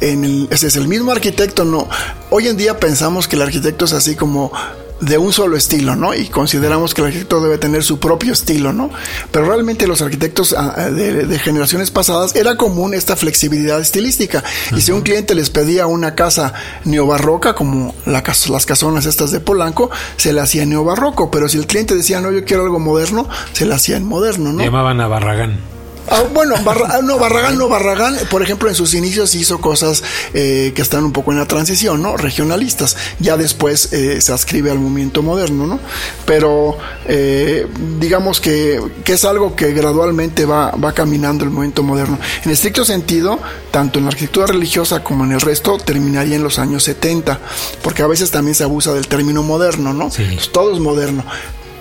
En 0.00 0.24
el, 0.24 0.48
ese 0.50 0.68
es 0.68 0.76
el 0.76 0.88
mismo 0.88 1.12
arquitecto, 1.12 1.64
¿no? 1.64 1.88
Hoy 2.30 2.48
en 2.48 2.56
día 2.56 2.78
pensamos 2.78 3.28
que 3.28 3.36
el 3.36 3.42
arquitecto 3.42 3.84
es 3.84 3.92
así 3.92 4.14
como 4.14 4.52
de 5.00 5.18
un 5.18 5.32
solo 5.32 5.56
estilo, 5.56 5.94
¿no? 5.94 6.14
Y 6.14 6.28
consideramos 6.28 6.94
que 6.94 7.02
el 7.02 7.08
arquitecto 7.08 7.40
debe 7.40 7.58
tener 7.58 7.82
su 7.84 7.98
propio 7.98 8.32
estilo, 8.32 8.72
¿no? 8.72 8.90
Pero 9.30 9.46
realmente 9.46 9.86
los 9.86 10.00
arquitectos 10.00 10.54
ah, 10.56 10.88
de, 10.90 11.38
generaciones 11.38 11.90
pasadas 11.90 12.34
era 12.34 12.56
común 12.56 12.94
esta 12.94 13.16
flexibilidad 13.16 13.80
estilística. 13.80 14.42
Y 14.74 14.80
si 14.80 14.92
un 14.92 15.02
cliente 15.02 15.34
les 15.34 15.50
pedía 15.50 15.86
una 15.86 16.14
casa 16.14 16.54
neobarroca, 16.84 17.54
como 17.54 17.94
la, 18.06 18.22
las 18.50 18.66
casonas 18.66 19.06
estas 19.06 19.30
de 19.30 19.40
Polanco, 19.40 19.90
se 20.16 20.32
le 20.32 20.40
hacía 20.40 20.64
neobarroco. 20.64 21.30
Pero 21.30 21.48
si 21.48 21.58
el 21.58 21.66
cliente 21.66 21.94
decía, 21.94 22.20
no, 22.20 22.32
yo 22.32 22.44
quiero 22.44 22.62
algo 22.62 22.78
moderno, 22.78 23.28
se 23.52 23.66
le 23.66 23.74
hacía 23.74 23.96
en 23.96 24.04
moderno, 24.04 24.52
¿no? 24.52 24.64
Llamaban 24.64 25.00
a 25.00 25.08
Barragán. 25.08 25.75
Ah, 26.08 26.22
bueno, 26.32 26.54
ah, 26.56 27.00
no, 27.02 27.18
Barragán, 27.18 27.58
no, 27.58 27.68
Barragán, 27.68 28.16
por 28.30 28.42
ejemplo, 28.42 28.68
en 28.68 28.74
sus 28.74 28.94
inicios 28.94 29.34
hizo 29.34 29.60
cosas 29.60 30.02
eh, 30.34 30.72
que 30.74 30.82
están 30.82 31.04
un 31.04 31.12
poco 31.12 31.32
en 31.32 31.38
la 31.38 31.46
transición, 31.46 32.02
¿no? 32.02 32.16
Regionalistas. 32.16 32.96
Ya 33.18 33.36
después 33.36 33.92
eh, 33.92 34.20
se 34.20 34.32
ascribe 34.32 34.70
al 34.70 34.78
movimiento 34.78 35.22
moderno, 35.22 35.66
¿no? 35.66 35.80
Pero 36.24 36.78
eh, 37.06 37.66
digamos 37.98 38.40
que, 38.40 38.80
que, 39.04 39.14
es 39.14 39.24
algo 39.24 39.56
que 39.56 39.72
gradualmente 39.72 40.44
va, 40.44 40.70
va 40.72 40.92
caminando 40.92 41.44
el 41.44 41.50
movimiento 41.50 41.82
moderno. 41.82 42.18
En 42.44 42.50
estricto 42.50 42.84
sentido, 42.84 43.38
tanto 43.70 43.98
en 43.98 44.04
la 44.04 44.10
arquitectura 44.10 44.46
religiosa 44.46 45.02
como 45.02 45.24
en 45.24 45.32
el 45.32 45.40
resto, 45.40 45.78
terminaría 45.78 46.36
en 46.36 46.42
los 46.42 46.58
años 46.58 46.84
70, 46.84 47.40
porque 47.82 48.02
a 48.02 48.06
veces 48.06 48.30
también 48.30 48.54
se 48.54 48.64
abusa 48.64 48.92
del 48.92 49.08
término 49.08 49.42
moderno, 49.42 49.92
¿no? 49.92 50.10
Sí. 50.10 50.24
todo 50.52 50.72
es 50.72 50.80
moderno 50.80 51.24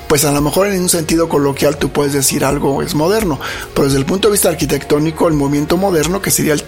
pues 0.07 0.25
a 0.25 0.31
lo 0.31 0.41
mejor 0.41 0.67
en 0.67 0.81
un 0.81 0.89
sentido 0.89 1.29
coloquial 1.29 1.77
tú 1.77 1.89
puedes 1.89 2.13
decir 2.13 2.45
algo 2.45 2.81
es 2.81 2.95
moderno, 2.95 3.39
pero 3.73 3.85
desde 3.85 3.99
el 3.99 4.05
punto 4.05 4.27
de 4.27 4.33
vista 4.33 4.49
arquitectónico, 4.49 5.27
el 5.27 5.33
movimiento 5.33 5.77
moderno, 5.77 6.21
que 6.21 6.31
sería 6.31 6.53
el, 6.53 6.63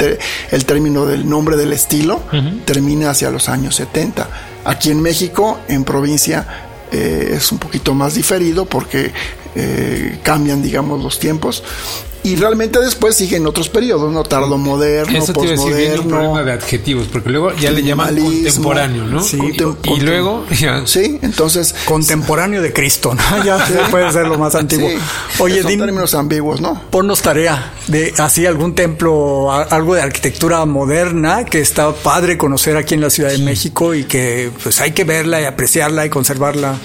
el 0.52 0.66
término 0.66 1.06
del 1.06 1.30
nombre 1.30 1.56
del 1.56 1.74
estilo, 1.74 2.22
termina 2.66 3.12
hacia 3.12 3.30
los 3.32 3.50
años 3.50 3.76
70. 3.76 4.30
Aquí 4.66 4.92
en 4.92 5.02
México, 5.02 5.60
en 5.68 5.84
provincia, 5.84 6.68
eh, 6.92 7.34
es 7.34 7.52
un 7.52 7.58
poquito 7.58 7.94
más 7.94 8.16
diferido 8.16 8.66
porque 8.66 9.12
eh, 9.58 10.20
cambian, 10.24 10.62
digamos, 10.62 11.04
los 11.04 11.20
tiempos 11.20 11.64
y 12.28 12.36
realmente 12.36 12.80
después 12.80 13.16
siguen 13.16 13.48
otros 13.48 13.70
periodos, 13.70 14.12
¿no? 14.12 14.24
Tardo 14.24 14.58
moderno, 14.58 15.18
Eso 15.18 15.32
postmoderno. 15.32 16.02
un 16.02 16.10
problema 16.10 16.44
de 16.44 16.52
adjetivos, 16.52 17.08
porque 17.08 17.30
luego 17.30 17.54
ya 17.56 17.72
le 17.72 17.84
llaman 17.84 18.18
contemporáneo, 18.18 19.06
¿no? 19.06 19.24
Sí, 19.24 19.40
y, 19.84 20.00
luego 20.02 20.46
ya. 20.50 20.86
Sí, 20.86 21.20
entonces 21.22 21.74
contemporáneo 21.86 22.62
de 22.62 22.74
Cristo, 22.74 23.14
¿no? 23.16 23.44
Ya 23.46 23.66
puede 23.90 24.12
ser 24.12 24.28
lo 24.28 24.38
más 24.38 24.56
antiguo. 24.56 24.90
Oye, 25.40 25.62
son 25.62 25.78
términos 25.78 26.14
ambiguos, 26.16 26.60
¿no? 26.60 26.82
Ponnos 26.90 27.22
tarea 27.22 27.72
de 27.88 28.14
así 28.18 28.46
algún 28.46 28.76
templo, 28.76 29.50
algo 29.52 29.96
de 29.96 30.02
arquitectura 30.02 30.66
moderna 30.66 31.46
que 31.46 31.62
está 31.62 31.94
padre 31.94 32.38
conocer 32.38 32.76
aquí 32.76 32.94
en 32.94 33.02
la 33.02 33.10
Ciudad 33.10 33.30
de 33.30 33.38
México 33.38 33.94
y 33.94 34.04
que 34.04 34.52
pues 34.64 34.82
hay 34.82 34.92
que 34.92 35.06
verla 35.06 35.42
y 35.42 35.46
apreciarla 35.46 36.06
y 36.06 36.10
conservarla. 36.10 36.76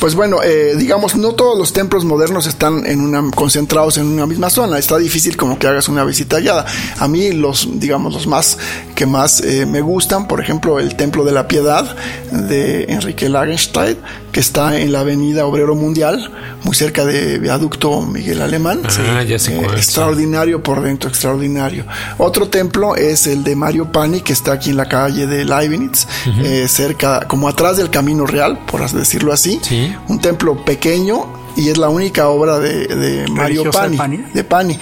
Pues 0.00 0.16
bueno, 0.16 0.42
eh, 0.42 0.74
digamos, 0.76 1.14
no 1.14 1.34
todos 1.34 1.56
los 1.56 1.72
templos 1.72 2.04
modernos 2.10 2.46
están 2.46 2.84
en 2.86 3.00
una 3.00 3.30
concentrados 3.30 3.96
en 3.96 4.06
una 4.06 4.26
misma 4.26 4.50
zona 4.50 4.78
está 4.78 4.98
difícil 4.98 5.36
como 5.36 5.58
que 5.58 5.68
hagas 5.68 5.88
una 5.88 6.04
visita 6.04 6.40
guiada. 6.40 6.66
A 6.98 7.08
mí 7.08 7.32
los, 7.32 7.68
digamos, 7.80 8.12
los 8.12 8.26
más 8.26 8.58
que 8.94 9.06
más 9.06 9.40
eh, 9.40 9.64
me 9.64 9.80
gustan, 9.80 10.26
por 10.26 10.40
ejemplo, 10.40 10.78
el 10.78 10.96
Templo 10.96 11.24
de 11.24 11.32
la 11.32 11.48
Piedad 11.48 11.96
de 12.30 12.84
Enrique 12.84 13.28
Lagenstein, 13.28 13.96
que 14.32 14.40
está 14.40 14.78
en 14.78 14.92
la 14.92 15.00
Avenida 15.00 15.46
Obrero 15.46 15.74
Mundial, 15.74 16.30
muy 16.64 16.74
cerca 16.74 17.04
de 17.04 17.38
Viaducto 17.38 18.02
Miguel 18.02 18.42
Alemán. 18.42 18.82
Ah, 19.14 19.22
ya 19.22 19.38
sé 19.38 19.56
eh, 19.56 19.66
extraordinario 19.76 20.62
por 20.62 20.82
dentro, 20.82 21.08
extraordinario. 21.08 21.86
Otro 22.18 22.48
templo 22.48 22.96
es 22.96 23.26
el 23.26 23.44
de 23.44 23.56
Mario 23.56 23.90
Pani, 23.90 24.20
que 24.20 24.32
está 24.32 24.52
aquí 24.52 24.70
en 24.70 24.76
la 24.76 24.86
calle 24.86 25.26
de 25.26 25.44
Leibniz, 25.44 26.06
eh, 26.42 26.66
cerca, 26.68 27.26
como 27.26 27.48
atrás 27.48 27.76
del 27.76 27.90
Camino 27.90 28.26
Real, 28.26 28.58
por 28.66 28.88
decirlo 28.90 29.32
así. 29.32 29.60
Un 30.08 30.20
templo 30.20 30.64
pequeño, 30.64 31.39
y 31.56 31.68
es 31.68 31.78
la 31.78 31.88
única 31.88 32.28
obra 32.28 32.58
de, 32.58 33.26
Mario 33.30 33.70
Pani, 33.70 34.24
de 34.32 34.44
Pani. 34.44 34.78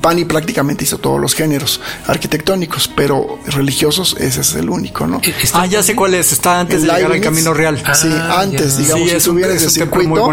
Pani. 0.00 0.24
prácticamente 0.24 0.84
hizo 0.84 0.98
todos 0.98 1.20
los 1.20 1.34
géneros 1.34 1.80
arquitectónicos, 2.06 2.88
pero 2.94 3.38
religiosos 3.46 4.16
ese 4.18 4.40
es 4.40 4.54
el 4.54 4.70
único, 4.70 5.06
¿no? 5.06 5.20
Ah, 5.52 5.66
ya 5.66 5.82
sé 5.82 5.94
cuál 5.94 6.14
es, 6.14 6.32
está 6.32 6.60
antes 6.60 6.82
de 6.82 6.88
llegar 6.88 7.12
al 7.12 7.20
Camino 7.20 7.52
Real. 7.54 7.82
Ah, 7.84 7.94
sí, 7.94 8.08
antes, 8.08 8.78
digamos, 8.78 9.10
si 9.10 9.18
tuviera 9.18 9.52
ese 9.52 9.70
circuito, 9.70 10.30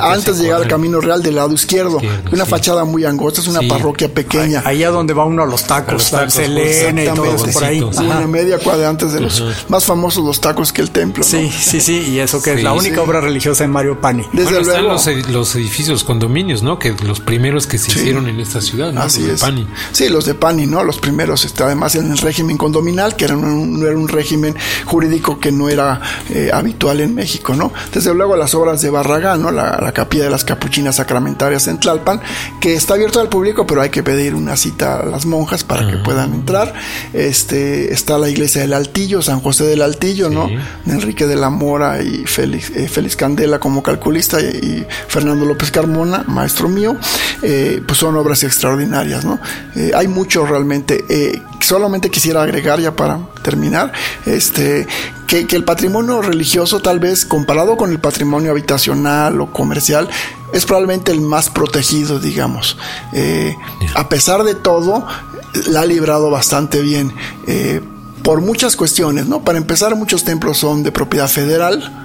antes 0.00 0.38
de 0.38 0.44
llegar 0.44 0.62
al 0.62 0.68
Camino 0.68 1.00
Real 1.00 1.22
del 1.22 1.36
lado 1.36 1.52
izquierdo, 1.52 2.00
una 2.32 2.46
fachada 2.46 2.84
muy 2.84 3.04
angosta, 3.04 3.40
es 3.40 3.48
una 3.48 3.60
parroquia 3.62 4.08
pequeña. 4.12 4.62
Ahí, 4.64 4.82
a 4.82 4.90
donde 4.90 5.14
va 5.14 5.24
uno 5.24 5.42
a 5.42 5.46
los 5.46 5.64
tacos, 5.64 6.12
a 6.12 6.28
Selene 6.30 7.04
y 7.04 7.08
todo 7.08 7.34
eso 7.34 7.46
por 7.52 7.64
ahí. 7.64 7.82
Una 7.82 8.26
media 8.26 8.58
cuadra 8.58 8.88
antes 8.88 9.12
de 9.12 9.20
los 9.20 9.42
más 9.68 9.84
famosos 9.84 10.24
los 10.24 10.40
tacos 10.40 10.72
que 10.72 10.82
el 10.82 10.90
templo. 10.90 11.24
Sí, 11.24 11.50
sí, 11.50 11.80
sí, 11.80 11.98
y 12.10 12.18
eso 12.18 12.42
que 12.42 12.54
es 12.54 12.62
la 12.62 12.72
única 12.72 13.02
obra 13.02 13.20
religiosa 13.20 13.64
en 13.64 13.70
Mario 13.70 14.00
Pani. 14.00 14.24
Desde 14.32 14.62
luego, 14.62 14.93
los, 15.28 15.54
edificios, 15.56 16.04
condominios, 16.04 16.62
¿no? 16.62 16.78
Que 16.78 16.94
los 17.04 17.20
primeros 17.20 17.66
que 17.66 17.78
se 17.78 17.92
hicieron 17.92 18.28
en 18.28 18.40
esta 18.40 18.60
ciudad, 18.60 18.92
¿no? 18.92 19.02
Así 19.02 19.28
es. 19.28 19.40
Pani. 19.40 19.66
Sí, 19.92 20.08
los 20.08 20.26
de 20.26 20.34
Pani, 20.34 20.66
¿no? 20.66 20.82
Los 20.84 20.98
primeros, 20.98 21.44
está 21.44 21.66
además 21.66 21.94
en 21.94 22.10
el 22.10 22.18
régimen 22.18 22.56
condominal, 22.56 23.16
que 23.16 23.24
era 23.24 23.36
un, 23.36 23.84
era 23.84 23.96
un 23.96 24.08
régimen 24.08 24.54
jurídico 24.84 25.38
que 25.38 25.52
no 25.52 25.68
era 25.68 26.00
eh, 26.30 26.50
habitual 26.52 27.00
en 27.00 27.14
México, 27.14 27.54
¿no? 27.54 27.72
Desde 27.92 28.14
luego 28.14 28.36
las 28.36 28.54
obras 28.54 28.80
de 28.82 28.90
Barragán, 28.90 29.42
¿no? 29.42 29.50
La, 29.50 29.92
capilla 29.94 30.24
de 30.24 30.30
las 30.30 30.44
capuchinas 30.44 30.96
sacramentarias 30.96 31.68
en 31.68 31.78
Tlalpan, 31.78 32.20
que 32.60 32.74
está 32.74 32.94
abierto 32.94 33.20
al 33.20 33.28
público, 33.28 33.66
pero 33.66 33.80
hay 33.80 33.90
que 33.90 34.02
pedir 34.02 34.34
una 34.34 34.56
cita 34.56 35.00
a 35.00 35.06
las 35.06 35.24
monjas 35.24 35.62
para 35.62 35.88
que 35.88 35.98
puedan 35.98 36.34
entrar. 36.34 36.74
Este, 37.12 37.92
está 37.92 38.18
la 38.18 38.28
iglesia 38.28 38.62
del 38.62 38.72
Altillo, 38.72 39.22
San 39.22 39.40
José 39.40 39.64
del 39.64 39.82
Altillo, 39.82 40.30
¿no? 40.30 40.48
Enrique 40.86 41.26
de 41.26 41.36
la 41.36 41.50
Mora 41.50 42.02
y 42.02 42.24
Félix, 42.26 42.70
eh, 42.70 42.88
Félix 42.88 43.16
Candela 43.16 43.58
como 43.58 43.82
calculista 43.82 44.40
y, 44.40 44.83
Fernando 45.08 45.44
López 45.44 45.70
Carmona, 45.70 46.24
maestro 46.26 46.68
mío, 46.68 46.96
eh, 47.42 47.82
pues 47.86 47.98
son 47.98 48.16
obras 48.16 48.42
extraordinarias, 48.42 49.24
¿no? 49.24 49.38
Eh, 49.76 49.92
hay 49.94 50.08
mucho 50.08 50.46
realmente. 50.46 51.04
solamente 51.60 52.10
quisiera 52.10 52.42
agregar 52.42 52.80
ya 52.80 52.94
para 52.94 53.18
terminar, 53.42 53.92
este, 54.26 54.86
que, 55.26 55.46
el 55.50 55.64
patrimonio 55.64 56.20
religioso 56.22 56.80
tal 56.80 57.00
vez 57.00 57.24
comparado 57.24 57.76
con 57.76 57.90
el 57.90 58.00
patrimonio 58.00 58.50
habitacional 58.50 59.40
o 59.40 59.52
comercial 59.52 60.08
es 60.52 60.66
probablemente 60.66 61.12
el 61.12 61.20
más 61.20 61.50
protegido, 61.50 62.18
digamos. 62.18 62.76
a 63.94 64.08
pesar 64.08 64.44
de 64.44 64.54
todo, 64.54 65.06
la 65.68 65.80
ha 65.80 65.86
librado 65.86 66.30
bastante 66.30 66.80
bien 66.80 67.12
por 68.24 68.40
muchas 68.40 68.74
cuestiones, 68.74 69.26
¿no? 69.26 69.44
Para 69.44 69.58
empezar, 69.58 69.94
muchos 69.94 70.24
templos 70.24 70.56
son 70.58 70.82
de 70.82 70.90
propiedad 70.90 71.28
federal 71.28 72.04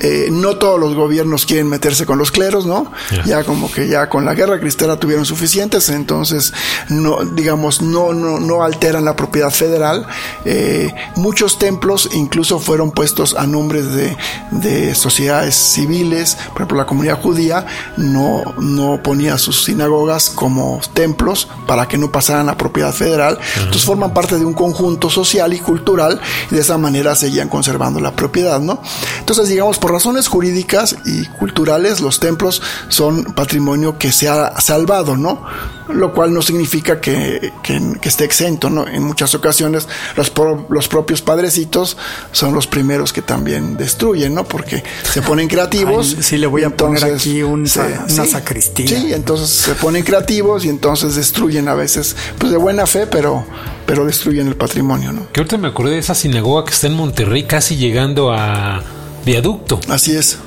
eh, 0.00 0.28
no 0.30 0.56
todos 0.56 0.78
los 0.78 0.94
gobiernos 0.94 1.46
quieren 1.46 1.68
meterse 1.68 2.06
con 2.06 2.18
los 2.18 2.30
cleros, 2.30 2.66
¿no? 2.66 2.92
Ya 3.24 3.44
como 3.44 3.70
que 3.70 3.88
ya 3.88 4.08
con 4.08 4.24
la 4.24 4.34
guerra 4.34 4.60
cristiana 4.60 4.98
tuvieron 4.98 5.24
suficientes, 5.24 5.88
entonces 5.88 6.52
no, 6.88 7.24
digamos, 7.24 7.82
no, 7.82 8.12
no, 8.12 8.38
no 8.40 8.62
alteran 8.62 9.04
la 9.04 9.16
propiedad 9.16 9.50
federal. 9.50 10.06
Eh, 10.44 10.92
muchos 11.16 11.58
templos 11.58 12.10
incluso 12.12 12.58
fueron 12.58 12.90
puestos 12.90 13.34
a 13.34 13.46
nombres 13.46 13.92
de, 13.92 14.16
de, 14.50 14.94
sociedades 14.94 15.54
civiles, 15.54 16.36
por 16.48 16.62
ejemplo 16.62 16.78
la 16.78 16.86
comunidad 16.86 17.20
judía 17.20 17.66
no, 17.96 18.42
no 18.58 19.02
ponía 19.02 19.38
sus 19.38 19.64
sinagogas 19.64 20.30
como 20.30 20.80
templos 20.94 21.48
para 21.66 21.86
que 21.88 21.98
no 21.98 22.10
pasaran 22.10 22.48
a 22.48 22.56
propiedad 22.56 22.92
federal, 22.92 23.38
entonces 23.56 23.84
forman 23.84 24.12
parte 24.12 24.38
de 24.38 24.44
un 24.44 24.54
conjunto 24.54 25.10
social 25.10 25.52
y 25.52 25.58
cultural 25.58 26.20
y 26.50 26.54
de 26.54 26.60
esa 26.60 26.78
manera 26.78 27.14
seguían 27.14 27.48
conservando 27.48 28.00
la 28.00 28.12
propiedad, 28.12 28.60
¿no? 28.60 28.80
Entonces 29.18 29.48
digamos, 29.48 29.78
por 29.86 29.92
razones 29.92 30.26
jurídicas 30.26 30.96
y 31.04 31.26
culturales, 31.38 32.00
los 32.00 32.18
templos 32.18 32.60
son 32.88 33.22
patrimonio 33.22 33.98
que 33.98 34.10
se 34.10 34.28
ha 34.28 34.60
salvado, 34.60 35.16
¿no? 35.16 35.44
Lo 35.88 36.12
cual 36.12 36.34
no 36.34 36.42
significa 36.42 37.00
que, 37.00 37.52
esté 38.02 38.24
exento, 38.24 38.68
¿no? 38.68 38.88
En 38.88 39.04
muchas 39.04 39.36
ocasiones 39.36 39.86
los, 40.16 40.32
los 40.70 40.88
propios 40.88 41.22
padrecitos 41.22 41.96
son 42.32 42.52
los 42.52 42.66
primeros 42.66 43.12
que 43.12 43.22
también 43.22 43.76
destruyen, 43.76 44.34
¿no? 44.34 44.42
Porque 44.42 44.82
se 45.04 45.22
ponen 45.22 45.46
creativos. 45.46 46.16
sí, 46.18 46.36
le 46.36 46.48
voy 46.48 46.64
a 46.64 46.76
poner 46.76 47.04
aquí 47.04 47.44
una 47.44 47.68
sacristía. 47.68 48.88
Sí, 48.88 49.12
entonces 49.12 49.50
se 49.50 49.76
ponen 49.76 50.02
creativos 50.02 50.64
y 50.64 50.68
entonces 50.68 51.14
destruyen 51.14 51.68
a 51.68 51.74
veces, 51.74 52.16
pues 52.38 52.50
de 52.50 52.58
buena 52.58 52.86
fe, 52.86 53.06
pero 53.06 53.46
pero 53.86 54.04
destruyen 54.04 54.48
el 54.48 54.56
patrimonio, 54.56 55.12
¿no? 55.12 55.30
Que 55.30 55.38
ahorita 55.38 55.58
me 55.58 55.68
acordé 55.68 55.92
de 55.92 55.98
esa 56.00 56.16
sinagoga 56.16 56.64
que 56.64 56.72
está 56.72 56.88
en 56.88 56.94
Monterrey, 56.94 57.44
casi 57.44 57.76
llegando 57.76 58.32
a 58.32 58.82
viaducto. 59.26 59.80
Así 59.88 60.16
es. 60.16 60.38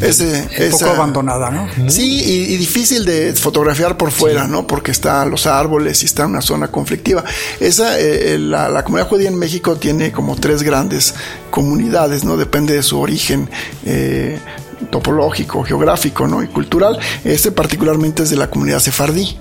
Ese, 0.00 0.48
un 0.64 0.70
poco 0.70 0.86
abandonada, 0.86 1.50
¿no? 1.50 1.68
Sí, 1.90 2.22
y, 2.24 2.56
difícil 2.56 3.04
de 3.04 3.34
fotografiar 3.34 3.98
por 3.98 4.10
fuera, 4.10 4.48
¿no? 4.48 4.66
Porque 4.66 4.90
están 4.90 5.30
los 5.30 5.46
árboles 5.46 6.02
y 6.02 6.06
está 6.06 6.22
en 6.22 6.30
una 6.30 6.40
zona 6.40 6.68
conflictiva. 6.68 7.22
Esa, 7.60 8.00
eh, 8.00 8.38
la, 8.38 8.82
comunidad 8.84 9.08
judía 9.08 9.28
en 9.28 9.38
México 9.38 9.76
tiene 9.76 10.10
como 10.10 10.36
tres 10.36 10.62
grandes 10.62 11.14
comunidades, 11.50 12.24
¿no? 12.24 12.38
Depende 12.38 12.74
de 12.74 12.82
su 12.82 12.98
origen. 12.98 13.50
Eh, 13.84 14.38
topológico, 14.90 15.62
geográfico, 15.62 16.26
¿no? 16.26 16.42
y 16.42 16.48
cultural. 16.48 16.98
Este 17.22 17.52
particularmente 17.52 18.24
es 18.24 18.30
de 18.30 18.36
la 18.36 18.50
comunidad 18.50 18.80
sefardí, 18.80 19.38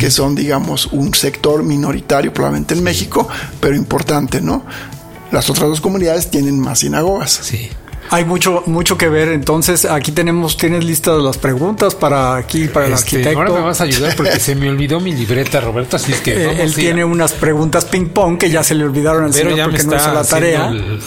que 0.00 0.10
son, 0.10 0.34
digamos, 0.34 0.86
un 0.86 1.12
sector 1.12 1.62
minoritario 1.62 2.32
probablemente 2.32 2.72
en 2.72 2.82
México, 2.82 3.28
pero 3.60 3.76
importante, 3.76 4.40
¿no? 4.40 4.64
Las 5.30 5.50
otras 5.50 5.68
dos 5.68 5.82
comunidades 5.82 6.30
tienen 6.30 6.58
más 6.58 6.78
sinagogas. 6.78 7.38
Sí. 7.42 7.68
Hay 8.10 8.24
mucho, 8.24 8.62
mucho 8.66 8.96
que 8.96 9.08
ver. 9.08 9.28
Entonces, 9.28 9.84
aquí 9.84 10.12
tenemos, 10.12 10.56
tienes 10.56 10.84
listas 10.84 11.20
las 11.22 11.38
preguntas 11.38 11.94
para 11.94 12.36
aquí, 12.36 12.68
para 12.68 12.86
el 12.86 12.92
este, 12.92 13.16
arquitecto. 13.16 13.38
Ahora 13.38 13.52
me 13.52 13.60
vas 13.60 13.80
a 13.80 13.84
ayudar 13.84 14.16
porque 14.16 14.40
se 14.40 14.54
me 14.54 14.68
olvidó 14.68 15.00
mi 15.00 15.12
libreta, 15.12 15.60
Roberto. 15.60 15.96
Así 15.96 16.12
es 16.12 16.20
que 16.20 16.32
eh, 16.32 16.62
él 16.62 16.74
tiene 16.74 17.04
unas 17.04 17.32
preguntas 17.32 17.84
ping 17.84 18.06
pong 18.06 18.38
que 18.38 18.50
ya 18.50 18.62
se 18.62 18.74
le 18.74 18.84
olvidaron 18.84 19.24
al 19.24 19.32
Pero 19.32 19.50
señor 19.50 19.70
porque 19.70 19.84
no 19.84 19.96
hizo 19.96 20.12
la 20.12 20.24
tarea. 20.24 20.68
El, 20.68 21.00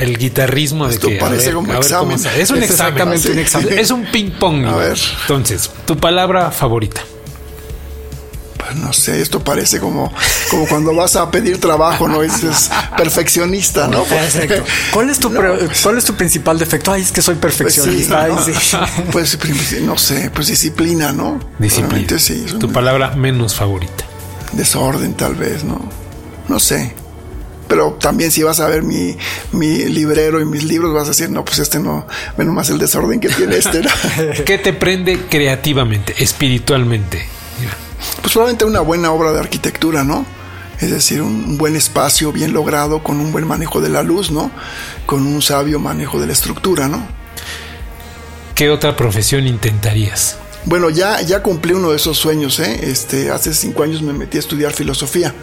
el 0.00 0.18
guitarrismo 0.18 0.86
Esto 0.86 1.06
de 1.06 1.14
que. 1.14 1.20
parece 1.20 1.52
como 1.52 1.72
examen. 1.74 2.18
Es 2.36 2.50
un 2.50 2.62
examen. 2.62 3.08
un 3.08 3.38
examen. 3.38 3.78
Es 3.78 3.90
un 3.90 4.04
ping 4.04 4.30
pong. 4.30 4.66
A 4.66 4.76
ver. 4.76 4.98
Entonces, 5.22 5.70
tu 5.86 5.96
palabra 5.96 6.50
favorita 6.50 7.02
no 8.74 8.92
sé, 8.92 9.20
esto 9.20 9.42
parece 9.42 9.80
como, 9.80 10.12
como 10.50 10.66
cuando 10.66 10.94
vas 10.94 11.16
a 11.16 11.30
pedir 11.30 11.60
trabajo, 11.60 12.08
¿no? 12.08 12.22
Es, 12.22 12.70
perfeccionista, 12.96 13.88
¿no? 13.88 14.04
Perfecto. 14.04 14.64
¿Cuál 14.92 15.10
es, 15.10 15.18
tu 15.18 15.32
¿Cuál 15.32 15.98
es 15.98 16.04
tu 16.04 16.14
principal 16.14 16.58
defecto? 16.58 16.92
Ay, 16.92 17.02
es 17.02 17.12
que 17.12 17.22
soy 17.22 17.36
perfeccionista. 17.36 18.28
Pues, 19.12 19.38
no 19.82 19.98
sé, 19.98 20.30
pues 20.34 20.48
disciplina, 20.48 21.12
¿no? 21.12 21.38
Disciplina. 21.58 22.18
Sí, 22.18 22.44
tu 22.58 22.70
palabra 22.70 23.10
menos 23.10 23.54
favorita. 23.54 24.04
Desorden, 24.52 25.14
tal 25.14 25.34
vez, 25.34 25.64
¿no? 25.64 25.80
No 26.48 26.58
sé 26.58 26.94
pero 27.72 27.94
también 27.94 28.30
si 28.30 28.42
vas 28.42 28.60
a 28.60 28.68
ver 28.68 28.82
mi, 28.82 29.16
mi, 29.52 29.78
librero 29.84 30.42
y 30.42 30.44
mis 30.44 30.62
libros 30.62 30.92
vas 30.92 31.04
a 31.04 31.12
decir, 31.12 31.30
no, 31.30 31.42
pues 31.42 31.58
este 31.58 31.78
no, 31.78 32.06
menos 32.36 32.54
más 32.54 32.68
el 32.68 32.76
desorden 32.76 33.18
que 33.18 33.30
tiene 33.30 33.56
este. 33.56 33.80
¿Qué 34.44 34.58
te 34.58 34.74
prende 34.74 35.20
creativamente, 35.30 36.14
espiritualmente? 36.22 37.26
Pues 38.20 38.32
probablemente 38.32 38.64
una 38.64 38.80
buena 38.80 39.12
obra 39.12 39.32
de 39.32 39.40
arquitectura, 39.40 40.04
¿no? 40.04 40.24
Es 40.80 40.90
decir, 40.90 41.22
un 41.22 41.58
buen 41.58 41.76
espacio 41.76 42.32
bien 42.32 42.52
logrado 42.52 43.02
con 43.02 43.20
un 43.20 43.30
buen 43.30 43.46
manejo 43.46 43.80
de 43.80 43.88
la 43.88 44.02
luz, 44.02 44.30
¿no? 44.30 44.50
Con 45.06 45.26
un 45.26 45.40
sabio 45.40 45.78
manejo 45.78 46.20
de 46.20 46.26
la 46.26 46.32
estructura, 46.32 46.88
¿no? 46.88 47.06
¿Qué 48.54 48.68
otra 48.68 48.96
profesión 48.96 49.46
intentarías? 49.46 50.38
Bueno, 50.64 50.90
ya, 50.90 51.20
ya 51.22 51.42
cumplí 51.42 51.72
uno 51.72 51.90
de 51.90 51.96
esos 51.96 52.18
sueños, 52.18 52.58
¿eh? 52.60 52.80
Este, 52.82 53.30
hace 53.30 53.54
cinco 53.54 53.82
años 53.82 54.02
me 54.02 54.12
metí 54.12 54.36
a 54.36 54.40
estudiar 54.40 54.72
filosofía, 54.72 55.34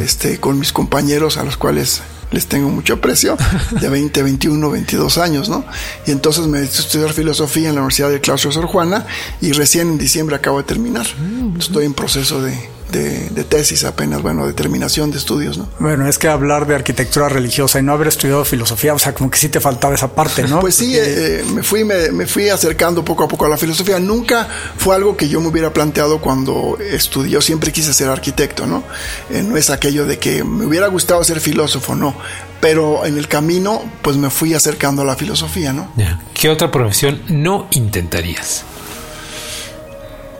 este, 0.00 0.38
con 0.38 0.58
mis 0.58 0.72
compañeros 0.72 1.36
a 1.36 1.44
los 1.44 1.56
cuales 1.56 2.02
les 2.36 2.46
tengo 2.46 2.68
mucho 2.68 2.92
aprecio, 2.94 3.34
de 3.80 3.88
20, 3.88 4.22
21, 4.22 4.70
22 4.70 5.16
años, 5.16 5.48
¿no? 5.48 5.64
Y 6.06 6.10
entonces 6.10 6.46
me 6.46 6.60
metí 6.60 6.76
a 6.76 6.80
estudiar 6.80 7.14
filosofía 7.14 7.70
en 7.70 7.76
la 7.76 7.80
Universidad 7.80 8.10
de 8.10 8.20
Claustro 8.20 8.52
Sor 8.52 8.66
Juana 8.66 9.06
y 9.40 9.52
recién 9.52 9.88
en 9.88 9.98
diciembre 9.98 10.36
acabo 10.36 10.58
de 10.58 10.64
terminar. 10.64 11.06
Mm. 11.18 11.58
Estoy 11.58 11.86
en 11.86 11.94
proceso 11.94 12.42
de, 12.42 12.52
de, 12.90 13.44
tesis 13.44 13.84
apenas, 13.84 14.22
bueno, 14.22 14.46
de 14.46 14.52
terminación 14.52 15.10
de 15.10 15.18
estudios, 15.18 15.58
¿no? 15.58 15.68
Bueno, 15.78 16.08
es 16.08 16.18
que 16.18 16.28
hablar 16.28 16.66
de 16.66 16.74
arquitectura 16.74 17.28
religiosa 17.28 17.78
y 17.78 17.82
no 17.82 17.92
haber 17.92 18.08
estudiado 18.08 18.44
filosofía, 18.44 18.94
o 18.94 18.98
sea, 18.98 19.14
como 19.14 19.30
que 19.30 19.38
sí 19.38 19.48
te 19.48 19.60
faltaba 19.60 19.94
esa 19.94 20.08
parte, 20.14 20.42
¿no? 20.44 20.60
Pues 20.66 20.74
sí, 20.74 20.96
eh, 20.96 21.44
me, 21.54 21.62
fui, 21.62 21.84
me, 21.84 22.26
fui 22.26 22.48
acercando 22.48 23.04
poco 23.04 23.24
a 23.24 23.28
poco 23.28 23.46
a 23.46 23.48
la 23.48 23.56
filosofía. 23.56 24.00
Nunca 24.00 24.48
fue 24.76 24.96
algo 24.96 25.16
que 25.16 25.28
yo 25.28 25.40
me 25.40 25.48
hubiera 25.48 25.72
planteado 25.72 26.20
cuando 26.20 26.76
estudié, 26.80 27.40
siempre 27.40 27.70
quise 27.70 27.94
ser 27.94 28.08
arquitecto, 28.08 28.66
¿no? 28.66 28.82
Eh, 29.30 29.42
no 29.42 29.56
es 29.56 29.70
aquello 29.70 30.06
de 30.06 30.18
que 30.18 30.42
me 30.42 30.66
hubiera 30.66 30.88
gustado 30.88 31.22
ser 31.22 31.40
filósofo, 31.40 31.94
no. 31.94 32.16
Pero 32.60 33.06
en 33.06 33.16
el 33.16 33.28
camino, 33.28 33.82
pues 34.02 34.16
me 34.16 34.30
fui 34.30 34.54
acercando 34.54 35.02
a 35.02 35.04
la 35.04 35.14
filosofía, 35.14 35.72
¿no? 35.72 35.92
¿Qué 36.34 36.48
otra 36.48 36.70
profesión 36.70 37.22
no 37.28 37.68
intentarías? 37.72 38.64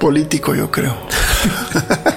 Político, 0.00 0.54
yo 0.54 0.70
creo. 0.70 0.96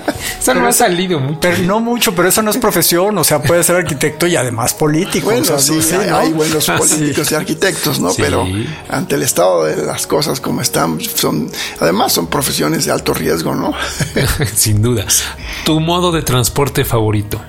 Eso 0.49 0.59
no 0.59 0.67
ha 0.67 0.71
salido 0.71 1.19
mucho. 1.19 1.39
Pero 1.41 1.57
no 1.63 1.79
mucho, 1.79 2.15
pero 2.15 2.29
eso 2.29 2.41
no 2.41 2.51
es 2.51 2.57
profesión. 2.57 3.17
O 3.17 3.23
sea, 3.23 3.41
puede 3.41 3.63
ser 3.63 3.75
arquitecto 3.75 4.27
y 4.27 4.35
además 4.35 4.73
político. 4.73 5.27
Bueno, 5.27 5.59
sí, 5.59 5.79
hay, 5.93 6.31
buenos 6.31 6.65
políticos 6.65 7.31
y 7.31 7.35
arquitectos, 7.35 7.99
¿no? 7.99 8.11
Pero 8.17 8.45
ante 8.89 9.15
el 9.15 9.23
estado 9.23 9.65
de 9.65 9.85
las 9.85 10.07
cosas 10.07 10.41
como 10.41 10.61
están, 10.61 10.99
son, 10.99 11.51
además 11.79 12.13
son 12.13 12.27
profesiones 12.27 12.85
de 12.85 12.91
alto 12.91 13.13
riesgo, 13.13 13.55
¿no? 13.55 13.73
Sin 14.55 14.81
dudas. 14.81 15.23
¿Tu 15.65 15.79
modo 15.79 16.11
de 16.11 16.21
transporte 16.21 16.83
favorito? 16.83 17.39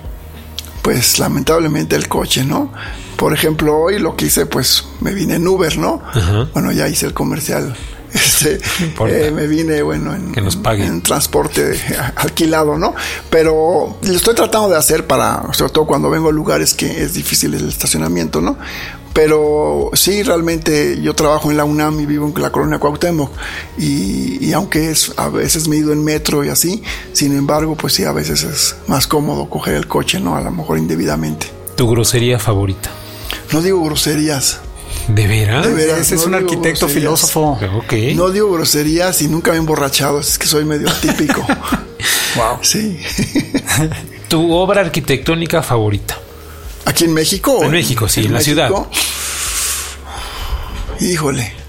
Pues 0.82 1.18
lamentablemente 1.18 1.96
el 1.96 2.08
coche, 2.08 2.44
¿no? 2.44 2.72
Por 3.16 3.34
ejemplo, 3.34 3.76
hoy 3.76 3.98
lo 3.98 4.16
que 4.16 4.26
hice, 4.26 4.46
pues 4.46 4.84
me 5.00 5.12
vine 5.12 5.34
en 5.34 5.46
Uber, 5.46 5.76
¿no? 5.76 6.02
Bueno, 6.54 6.72
ya 6.72 6.88
hice 6.88 7.06
el 7.06 7.12
comercial 7.12 7.76
este, 8.14 8.60
eh, 9.08 9.30
me 9.30 9.46
vine, 9.46 9.82
bueno, 9.82 10.14
en, 10.14 10.34
en, 10.36 11.02
transporte 11.02 11.78
alquilado, 12.16 12.76
¿no? 12.78 12.94
Pero 13.28 13.98
lo 14.02 14.12
estoy 14.12 14.34
tratando 14.34 14.68
de 14.68 14.76
hacer 14.76 15.06
para, 15.06 15.52
sobre 15.52 15.72
todo 15.72 15.86
cuando 15.86 16.10
vengo 16.10 16.28
a 16.28 16.32
lugares 16.32 16.74
que 16.74 17.02
es 17.02 17.14
difícil 17.14 17.54
el 17.54 17.68
estacionamiento, 17.68 18.40
¿no? 18.40 18.56
Pero 19.12 19.90
sí, 19.94 20.22
realmente 20.22 21.00
yo 21.02 21.14
trabajo 21.14 21.50
en 21.50 21.56
la 21.56 21.64
UNAM 21.64 22.00
y 22.00 22.06
vivo 22.06 22.32
en 22.34 22.42
la 22.42 22.52
colonia 22.52 22.78
Cuauhtémoc 22.78 23.30
y, 23.76 24.44
y, 24.44 24.52
aunque 24.52 24.90
es 24.90 25.12
a 25.16 25.28
veces 25.28 25.66
me 25.66 25.76
he 25.76 25.78
ido 25.80 25.92
en 25.92 26.04
metro 26.04 26.44
y 26.44 26.48
así, 26.48 26.82
sin 27.12 27.36
embargo, 27.36 27.76
pues 27.76 27.94
sí, 27.94 28.04
a 28.04 28.12
veces 28.12 28.44
es 28.44 28.76
más 28.86 29.06
cómodo 29.06 29.50
coger 29.50 29.74
el 29.74 29.88
coche, 29.88 30.20
¿no? 30.20 30.36
A 30.36 30.40
lo 30.40 30.50
mejor 30.52 30.78
indebidamente. 30.78 31.48
¿Tu 31.76 31.88
grosería 31.88 32.38
favorita? 32.38 32.90
No 33.52 33.62
digo 33.62 33.82
groserías. 33.84 34.60
¿De 35.08 35.26
veras? 35.26 35.66
Ese 35.66 36.14
es 36.14 36.26
un 36.26 36.34
arquitecto 36.34 36.88
filósofo. 36.88 37.58
No 38.14 38.30
digo 38.30 38.52
groserías 38.52 39.20
y 39.22 39.28
nunca 39.28 39.50
me 39.50 39.56
he 39.56 39.60
emborrachado. 39.60 40.20
Es 40.20 40.38
que 40.38 40.46
soy 40.46 40.64
medio 40.64 40.88
típico. 41.00 41.40
wow. 42.36 42.58
Sí. 42.62 43.00
¿Tu 44.28 44.52
obra 44.52 44.80
arquitectónica 44.80 45.62
favorita? 45.62 46.18
¿Aquí 46.84 47.04
en 47.04 47.12
México? 47.12 47.62
En 47.62 47.70
México, 47.70 48.08
sí, 48.08 48.24
en, 48.24 48.32
la 48.32 48.40
ciudad. 48.40 48.70
Híjole. 51.00 51.59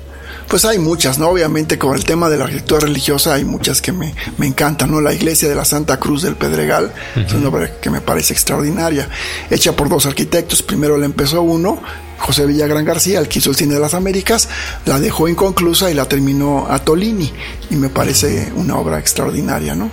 Pues 0.52 0.66
hay 0.66 0.80
muchas, 0.80 1.18
¿no? 1.18 1.30
Obviamente 1.30 1.78
con 1.78 1.96
el 1.96 2.04
tema 2.04 2.30
de 2.30 2.38
la 2.38 2.44
arquitectura 2.44 2.82
religiosa 2.82 3.36
hay 3.36 3.46
muchas 3.46 3.82
que 3.82 3.94
me, 3.94 4.14
me 4.38 4.48
encantan, 4.48 4.92
¿no? 4.92 5.00
La 5.00 5.14
iglesia 5.14 5.48
de 5.48 5.56
la 5.56 5.64
Santa 5.64 5.98
Cruz 5.98 6.24
del 6.24 6.36
Pedregal 6.36 6.92
es 7.16 7.32
una 7.32 7.48
obra 7.48 7.80
que 7.80 7.90
me 7.90 8.02
parece 8.02 8.34
extraordinaria, 8.34 9.08
hecha 9.50 9.78
por 9.78 9.88
dos 9.88 10.06
arquitectos. 10.08 10.62
Primero 10.62 10.98
la 10.98 11.06
empezó 11.06 11.42
uno, 11.42 11.82
José 12.18 12.46
Villagrán 12.46 12.84
García, 12.84 13.20
el 13.20 13.30
que 13.30 13.40
hizo 13.40 13.52
el 13.52 13.56
cine 13.56 13.76
de 13.76 13.80
las 13.80 13.94
Américas, 13.94 14.50
la 14.86 15.00
dejó 15.00 15.30
inconclusa 15.30 15.90
y 15.90 15.94
la 15.94 16.04
terminó 16.04 16.68
a 16.70 16.80
Tolini. 16.80 17.32
Y 17.70 17.78
me 17.78 17.88
parece 17.88 18.52
una 18.54 18.76
obra 18.76 19.00
extraordinaria, 19.00 19.74
¿no? 19.74 19.90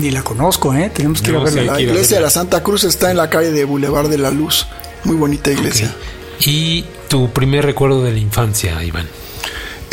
Ni 0.00 0.12
la 0.12 0.22
conozco, 0.22 0.72
¿eh? 0.74 0.92
Tenemos 0.94 1.22
que 1.22 1.32
ir 1.32 1.36
a 1.38 1.40
verla. 1.40 1.72
la 1.72 1.80
iglesia 1.80 2.18
de 2.18 2.22
la 2.22 2.30
Santa 2.30 2.62
Cruz 2.62 2.84
está 2.84 3.10
en 3.10 3.16
la 3.16 3.28
calle 3.28 3.50
de 3.50 3.64
Boulevard 3.64 4.08
de 4.08 4.18
la 4.18 4.30
Luz. 4.30 4.68
Muy 5.02 5.16
bonita 5.16 5.50
iglesia. 5.50 5.92
¿Y 6.38 6.84
tu 7.08 7.32
primer 7.32 7.64
recuerdo 7.64 8.04
de 8.04 8.12
la 8.12 8.18
infancia, 8.18 8.80
Iván? 8.84 9.08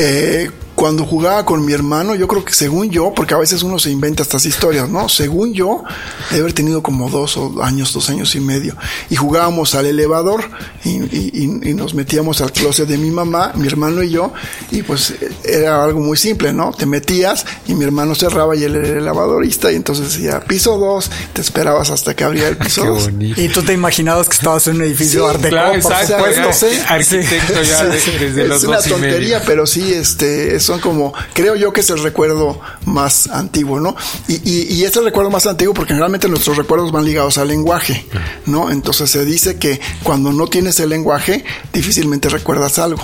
Eh, 0.01 0.49
cuando 0.79 1.05
jugaba 1.05 1.43
con 1.43 1.65
mi 1.65 1.73
hermano, 1.73 2.15
yo 2.15 2.25
creo 2.25 2.45
que 2.45 2.53
según 2.53 2.89
yo, 2.89 3.11
porque 3.13 3.33
a 3.33 3.37
veces 3.37 3.63
uno 3.63 3.79
se 3.79 3.91
inventa 3.91 4.23
estas 4.23 4.45
historias, 4.45 4.87
¿no? 4.87 5.09
Según 5.09 5.53
yo, 5.53 5.83
debe 6.29 6.43
haber 6.43 6.53
tenido 6.53 6.81
como 6.81 7.09
dos 7.09 7.37
años, 7.61 7.91
dos 7.91 8.09
años 8.09 8.33
y 8.35 8.39
medio. 8.39 8.77
Y 9.09 9.17
jugábamos 9.17 9.75
al 9.75 9.87
elevador 9.87 10.45
y, 10.85 11.73
nos 11.73 11.93
metíamos 11.93 12.39
al 12.39 12.53
closet 12.53 12.87
de 12.87 12.97
mi 12.97 13.11
mamá, 13.11 13.51
mi 13.55 13.67
hermano 13.67 14.03
y 14.03 14.11
yo, 14.11 14.31
y 14.71 14.81
pues 14.81 15.15
era 15.43 15.83
algo 15.83 15.99
muy 15.99 16.15
simple, 16.15 16.53
¿no? 16.53 16.71
Te 16.71 16.85
metías 16.85 17.45
y 17.67 17.73
mi 17.73 17.83
hermano 17.83 18.15
cerraba 18.15 18.55
y 18.55 18.63
él 18.63 18.77
era 18.77 18.87
el 18.87 18.97
elevadorista 18.99 19.73
y 19.73 19.75
entonces 19.75 20.13
decía, 20.13 20.39
piso 20.45 20.77
dos, 20.77 21.11
te 21.33 21.41
esperabas 21.41 21.89
hasta 21.89 22.15
que 22.15 22.23
abría 22.23 22.47
el 22.47 22.57
piso 22.57 22.85
dos. 22.85 23.09
Y 23.19 23.49
tú 23.49 23.63
te 23.63 23.73
imaginabas 23.73 24.29
que 24.29 24.35
estabas 24.35 24.65
en 24.67 24.77
un 24.77 24.83
edificio 24.83 25.25
sí, 25.27 25.35
arte 25.35 25.49
claro, 25.49 25.73
Arquitecto 26.87 27.63
ya 27.63 27.83
desde 28.19 28.47
los 28.47 28.63
Es 28.63 28.69
una 28.69 28.81
tontería, 28.81 29.43
pero 29.45 29.67
sí, 29.67 29.91
este, 29.93 30.55
es 30.55 30.68
son 30.69 30.79
como, 30.79 31.13
creo 31.34 31.55
yo 31.55 31.73
que 31.73 31.82
es 31.82 31.89
el 31.89 32.03
recuerdo 32.03 32.62
más 32.86 33.27
antiguo, 33.27 33.79
¿no? 33.79 33.95
Y, 34.27 34.36
y, 34.47 34.73
y 34.73 34.86
es 34.86 34.95
el 34.97 35.03
recuerdo 35.03 35.32
más 35.32 35.47
antiguo 35.47 35.73
porque 35.73 35.93
generalmente 35.93 36.27
nuestros 36.27 36.58
recuerdos 36.58 36.91
van 36.91 37.05
ligados 37.05 37.39
al 37.39 37.47
lenguaje, 37.47 38.05
¿no? 38.45 38.69
Entonces 38.69 39.10
se 39.10 39.25
dice 39.25 39.58
que 39.58 39.82
cuando 40.03 40.32
no 40.32 40.45
tienes 40.45 40.79
el 40.79 40.89
lenguaje, 40.89 41.43
difícilmente 41.73 42.29
recuerdas 42.29 42.77
algo. 42.77 43.03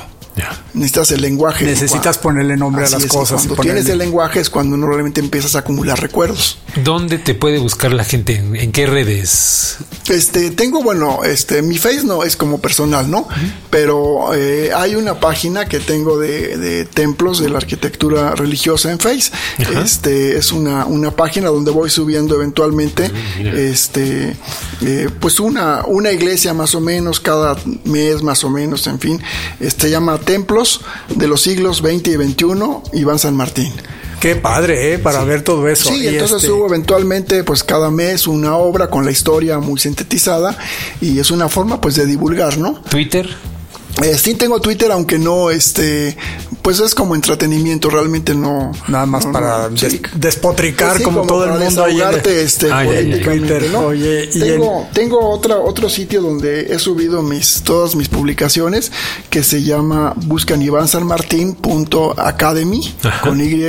Necesitas 0.74 1.12
el 1.12 1.22
lenguaje. 1.22 1.66
Necesitas 1.66 2.18
ponerle 2.18 2.58
nombre 2.58 2.86
a 2.86 2.90
las 2.90 3.06
cosas. 3.06 3.44
Cuando 3.48 3.62
tienes 3.62 3.88
el 3.88 3.98
lenguaje 3.98 4.42
es 4.42 4.50
cuando 4.50 4.76
normalmente 4.76 5.22
empiezas 5.22 5.56
a 5.56 5.60
acumular 5.60 6.00
recuerdos. 6.02 6.58
¿Dónde 6.84 7.18
te 7.18 7.34
puede 7.34 7.60
buscar 7.60 7.94
la 7.94 8.04
gente? 8.04 8.36
¿En, 8.36 8.72
qué 8.74 8.86
redes? 8.86 9.78
Este, 10.10 10.52
tengo, 10.52 10.84
bueno, 10.84 11.24
este, 11.24 11.62
mi 11.62 11.78
face 11.78 12.04
no 12.04 12.24
es 12.24 12.36
como 12.36 12.60
personal, 12.60 13.10
¿no? 13.10 13.28
Pero 13.70 14.34
eh, 14.34 14.72
hay 14.76 14.96
una 14.96 15.20
página 15.22 15.66
que 15.66 15.80
tengo 15.80 16.20
de, 16.20 16.86
templos 16.94 17.40
de 17.40 17.50
la 17.50 17.58
arquitectura 17.58 18.36
religiosa 18.36 18.92
en 18.92 19.00
Face. 19.00 19.32
Este, 19.58 20.38
es 20.38 20.52
una, 20.52 20.86
una 20.86 21.12
página 21.12 21.48
donde 21.48 21.72
voy 21.72 21.90
subiendo 21.90 22.36
eventualmente, 22.36 23.06
ah, 23.06 23.42
este, 23.56 24.36
eh, 24.82 25.10
pues 25.20 25.40
una, 25.40 25.86
una 25.86 26.12
iglesia 26.12 26.54
más 26.54 26.76
o 26.76 26.82
menos 26.82 27.20
cada 27.20 27.56
mes 27.86 28.22
más 28.22 28.44
o 28.44 28.50
menos, 28.50 28.88
en 28.88 29.00
fin. 29.00 29.22
Este 29.60 29.90
llama 29.90 30.18
Templos 30.26 30.82
de 31.16 31.28
los 31.28 31.42
siglos 31.42 31.82
20 31.82 32.12
y 32.12 32.16
21, 32.18 32.84
Iván 32.94 33.20
San 33.20 33.36
Martín. 33.36 33.72
Qué 34.20 34.36
padre, 34.36 34.94
¿eh? 34.94 34.98
Para 34.98 35.24
ver 35.24 35.44
todo 35.44 35.68
eso. 35.68 35.90
Sí, 35.90 36.08
entonces 36.08 36.38
este 36.38 36.48
subo 36.48 36.68
eventualmente, 36.68 37.44
pues 37.44 37.64
cada 37.64 37.92
mes 37.92 38.28
una 38.28 38.56
obra 38.56 38.90
con 38.90 39.06
la 39.06 39.12
historia 39.12 39.60
muy 39.60 39.80
sintetizada 39.80 40.58
y 41.00 41.20
es 41.20 41.32
una 41.32 41.48
forma, 41.48 41.80
pues, 41.80 41.96
de 41.96 42.06
divulgar, 42.06 42.58
¿no? 42.58 42.82
Twitter. 42.90 43.30
Eh, 44.04 44.18
sí 44.18 44.34
tengo 44.34 44.60
Twitter, 44.60 44.92
aunque 44.92 45.20
no, 45.20 45.52
este, 45.52 46.18
pues 46.66 46.80
es 46.80 46.96
como 46.96 47.14
entretenimiento, 47.14 47.92
realmente 47.92 48.34
no. 48.34 48.72
Nada 48.88 49.06
más 49.06 49.28
para 49.28 49.70
despotricar 50.16 50.94
pues 50.94 51.04
como, 51.04 51.22
todo 51.28 51.46
el 51.46 51.64
mundo 51.64 51.84
ahí. 51.84 52.02
este, 52.26 52.72
ah, 52.72 52.84
Twitter, 52.84 53.70
¿no? 53.72 53.82
Oye, 53.82 54.26
tengo, 54.26 54.88
tengo 54.92 55.30
otra, 55.30 55.60
otro 55.60 55.92
sitio 55.92 56.24
donde 56.24 56.74
he 56.74 56.80
subido 56.80 57.22
mis, 57.22 57.62
todas 57.62 57.96
mis 57.96 58.10
publicaciones 58.10 58.92
que 59.30 59.44
se 59.44 59.62
llama 59.62 60.16
buscan 60.16 60.64
Academy 62.18 62.96
con 63.22 63.40
Y 63.40 63.64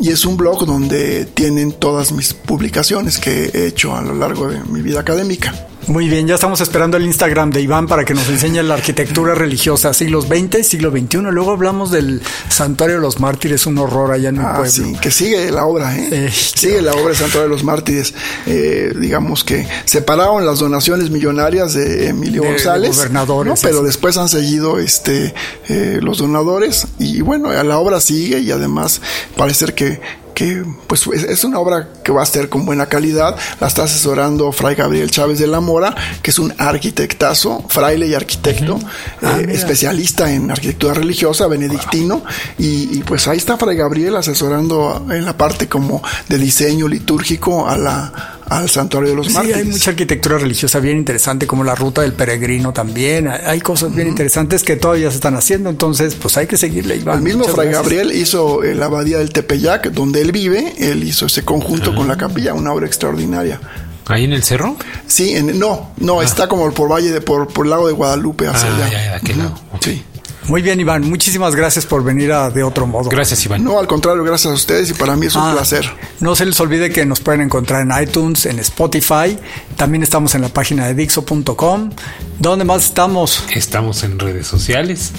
y 0.00 0.10
es 0.10 0.26
un 0.26 0.36
blog 0.36 0.66
donde 0.66 1.26
tienen 1.26 1.70
todas 1.70 2.10
mis 2.10 2.34
publicaciones 2.34 3.18
que 3.18 3.52
he 3.54 3.68
hecho 3.68 3.94
a 3.94 4.02
lo 4.02 4.14
largo 4.14 4.48
de 4.48 4.64
mi 4.64 4.82
vida 4.82 4.98
académica. 4.98 5.54
Muy 5.88 6.08
bien, 6.08 6.26
ya 6.26 6.34
estamos 6.34 6.60
esperando 6.60 6.96
el 6.96 7.04
Instagram 7.04 7.50
de 7.50 7.60
Iván 7.60 7.86
para 7.86 8.04
que 8.04 8.12
nos 8.12 8.28
enseñe 8.28 8.60
la 8.64 8.74
arquitectura 8.74 9.36
religiosa, 9.36 9.94
siglos 9.94 10.24
XX 10.24 10.58
y 10.58 10.64
siglo 10.64 10.90
XXI. 10.90 11.18
Luego 11.30 11.52
hablamos 11.52 11.92
del 11.92 12.22
Santuario 12.48 12.96
de 12.96 13.02
los 13.02 13.20
Mártires, 13.20 13.66
un 13.66 13.78
horror 13.78 14.10
allá 14.10 14.30
en 14.30 14.38
mi 14.38 14.44
ah, 14.44 14.56
pueblo. 14.56 14.98
que 15.00 15.12
sigue 15.12 15.48
la 15.52 15.64
obra, 15.64 15.96
¿eh? 15.96 16.08
eh 16.10 16.30
sigue 16.32 16.82
la 16.82 16.92
obra 16.92 17.08
del 17.08 17.16
Santuario 17.16 17.44
de 17.44 17.48
los 17.50 17.62
Mártires. 17.62 18.14
Eh, 18.46 18.94
digamos 18.98 19.44
que 19.44 19.68
separaron 19.84 20.44
las 20.44 20.58
donaciones 20.58 21.10
millonarias 21.10 21.74
de 21.74 22.08
Emilio 22.08 22.42
González, 22.42 22.96
gobernadores, 22.96 23.60
pero 23.62 23.84
después 23.84 24.16
han 24.16 24.28
seguido 24.28 24.80
este 24.80 25.34
eh, 25.68 26.00
los 26.02 26.18
donadores 26.18 26.88
y 26.98 27.20
bueno, 27.20 27.52
la 27.62 27.78
obra 27.78 28.00
sigue 28.00 28.40
y 28.40 28.50
además 28.50 29.00
parece 29.36 29.66
que 29.66 30.00
que 30.36 30.62
pues 30.86 31.06
es 31.06 31.44
una 31.44 31.58
obra 31.58 31.88
que 32.04 32.12
va 32.12 32.22
a 32.22 32.26
ser 32.26 32.50
con 32.50 32.66
buena 32.66 32.84
calidad. 32.84 33.36
La 33.58 33.68
está 33.68 33.84
asesorando 33.84 34.52
Fray 34.52 34.74
Gabriel 34.74 35.10
Chávez 35.10 35.38
de 35.38 35.46
la 35.46 35.60
Mora, 35.60 35.94
que 36.20 36.30
es 36.30 36.38
un 36.38 36.52
arquitectazo, 36.58 37.64
fraile 37.70 38.06
y 38.06 38.12
arquitecto, 38.12 38.78
ah, 39.22 39.38
eh, 39.40 39.46
especialista 39.48 40.30
en 40.30 40.50
arquitectura 40.50 40.92
religiosa, 40.92 41.46
benedictino. 41.46 42.22
Y, 42.58 43.02
pues 43.04 43.26
ahí 43.28 43.38
está 43.38 43.56
Fray 43.56 43.78
Gabriel 43.78 44.14
asesorando 44.14 45.06
en 45.10 45.24
la 45.24 45.38
parte 45.38 45.68
como 45.68 46.02
de 46.28 46.36
diseño 46.36 46.86
litúrgico 46.86 47.66
a 47.66 47.78
la 47.78 48.35
al 48.48 48.70
santuario 48.70 49.10
de 49.10 49.16
los 49.16 49.26
sí, 49.26 49.52
hay 49.52 49.64
mucha 49.64 49.90
arquitectura 49.90 50.38
religiosa 50.38 50.78
bien 50.78 50.96
interesante, 50.96 51.46
como 51.46 51.64
la 51.64 51.74
ruta 51.74 52.02
del 52.02 52.12
peregrino 52.12 52.72
también. 52.72 53.28
Hay 53.28 53.60
cosas 53.60 53.94
bien 53.94 54.08
interesantes 54.08 54.62
que 54.62 54.76
todavía 54.76 55.10
se 55.10 55.16
están 55.16 55.34
haciendo, 55.34 55.68
entonces 55.68 56.14
pues 56.14 56.36
hay 56.36 56.46
que 56.46 56.56
seguirle. 56.56 56.94
El 56.94 57.22
mismo 57.22 57.44
Fray 57.44 57.70
Gabriel 57.70 58.12
hizo 58.12 58.62
eh, 58.62 58.74
la 58.74 58.86
abadía 58.86 59.18
del 59.18 59.30
Tepeyac, 59.30 59.90
donde 59.90 60.20
él 60.20 60.32
vive, 60.32 60.74
él 60.78 61.02
hizo 61.04 61.26
ese 61.26 61.44
conjunto 61.44 61.94
con 61.94 62.06
la 62.06 62.14
ah. 62.14 62.18
capilla, 62.18 62.54
una 62.54 62.72
obra 62.72 62.86
extraordinaria. 62.86 63.60
¿Ahí 64.06 64.24
en 64.24 64.32
el 64.32 64.44
cerro? 64.44 64.76
Sí, 65.08 65.34
en, 65.34 65.58
no, 65.58 65.90
no, 65.96 66.20
ah. 66.20 66.24
está 66.24 66.46
como 66.46 66.70
por 66.72 66.90
Valle 66.90 67.10
de, 67.10 67.20
por, 67.20 67.48
por 67.48 67.66
el 67.66 67.70
lago 67.70 67.88
de 67.88 67.92
Guadalupe 67.92 68.46
hacia 68.46 68.70
ah, 68.70 68.76
allá. 68.76 69.20
Ya, 69.20 69.20
ya, 69.20 69.54
Sí. 69.80 70.04
Muy 70.48 70.62
bien, 70.62 70.78
Iván. 70.78 71.08
Muchísimas 71.08 71.56
gracias 71.56 71.86
por 71.86 72.04
venir 72.04 72.30
a 72.32 72.50
De 72.50 72.62
Otro 72.62 72.86
Modo. 72.86 73.08
Gracias, 73.08 73.44
Iván. 73.44 73.64
No, 73.64 73.78
al 73.78 73.86
contrario, 73.88 74.22
gracias 74.22 74.52
a 74.52 74.54
ustedes 74.54 74.90
y 74.90 74.94
para 74.94 75.16
mí 75.16 75.26
es 75.26 75.34
un 75.34 75.42
ah, 75.42 75.52
placer. 75.54 75.84
No 76.20 76.36
se 76.36 76.46
les 76.46 76.58
olvide 76.60 76.90
que 76.90 77.04
nos 77.04 77.20
pueden 77.20 77.40
encontrar 77.40 77.82
en 77.82 77.90
iTunes, 78.00 78.46
en 78.46 78.60
Spotify. 78.60 79.36
También 79.76 80.04
estamos 80.04 80.34
en 80.36 80.42
la 80.42 80.48
página 80.48 80.86
de 80.86 80.94
Dixo.com. 80.94 81.90
¿Dónde 82.38 82.64
más 82.64 82.84
estamos? 82.84 83.44
Estamos 83.52 84.04
en 84.04 84.18
redes 84.18 84.46
sociales. 84.46 85.12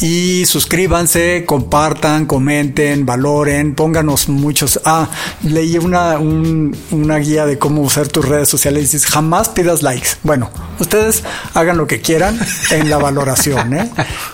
Y 0.00 0.44
suscríbanse, 0.46 1.44
compartan, 1.46 2.26
comenten, 2.26 3.04
valoren, 3.04 3.74
pónganos 3.74 4.28
muchos. 4.28 4.80
Ah, 4.84 5.08
leí 5.42 5.76
una, 5.78 6.18
una 6.18 7.16
guía 7.18 7.46
de 7.46 7.58
cómo 7.58 7.82
usar 7.82 8.08
tus 8.08 8.26
redes 8.26 8.48
sociales 8.48 8.80
y 8.80 8.82
dices, 8.84 9.06
jamás 9.06 9.48
pidas 9.50 9.82
likes. 9.82 10.10
Bueno, 10.22 10.50
ustedes 10.78 11.22
hagan 11.54 11.76
lo 11.76 11.86
que 11.86 12.00
quieran 12.00 12.38
en 12.70 12.88
la 12.88 12.98
valoración, 12.98 13.74
¿eh? 13.74 13.90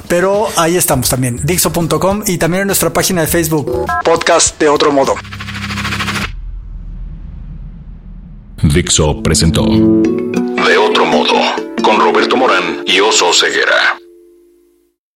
Pero 0.08 0.48
ahí 0.56 0.76
estamos 0.76 1.08
también, 1.08 1.40
dixo.com 1.42 2.22
y 2.26 2.38
también 2.38 2.62
en 2.62 2.66
nuestra 2.68 2.92
página 2.92 3.22
de 3.22 3.26
Facebook, 3.26 3.86
podcast 4.04 4.58
de 4.60 4.68
otro 4.68 4.92
modo. 4.92 5.14
Dixo 8.62 9.22
presentó 9.22 9.64
De 9.64 10.78
otro 10.78 11.04
modo, 11.04 11.34
con 11.82 12.00
Roberto 12.00 12.36
Morán 12.36 12.82
y 12.86 13.00
Oso 13.00 13.32
Ceguera. 13.32 14.05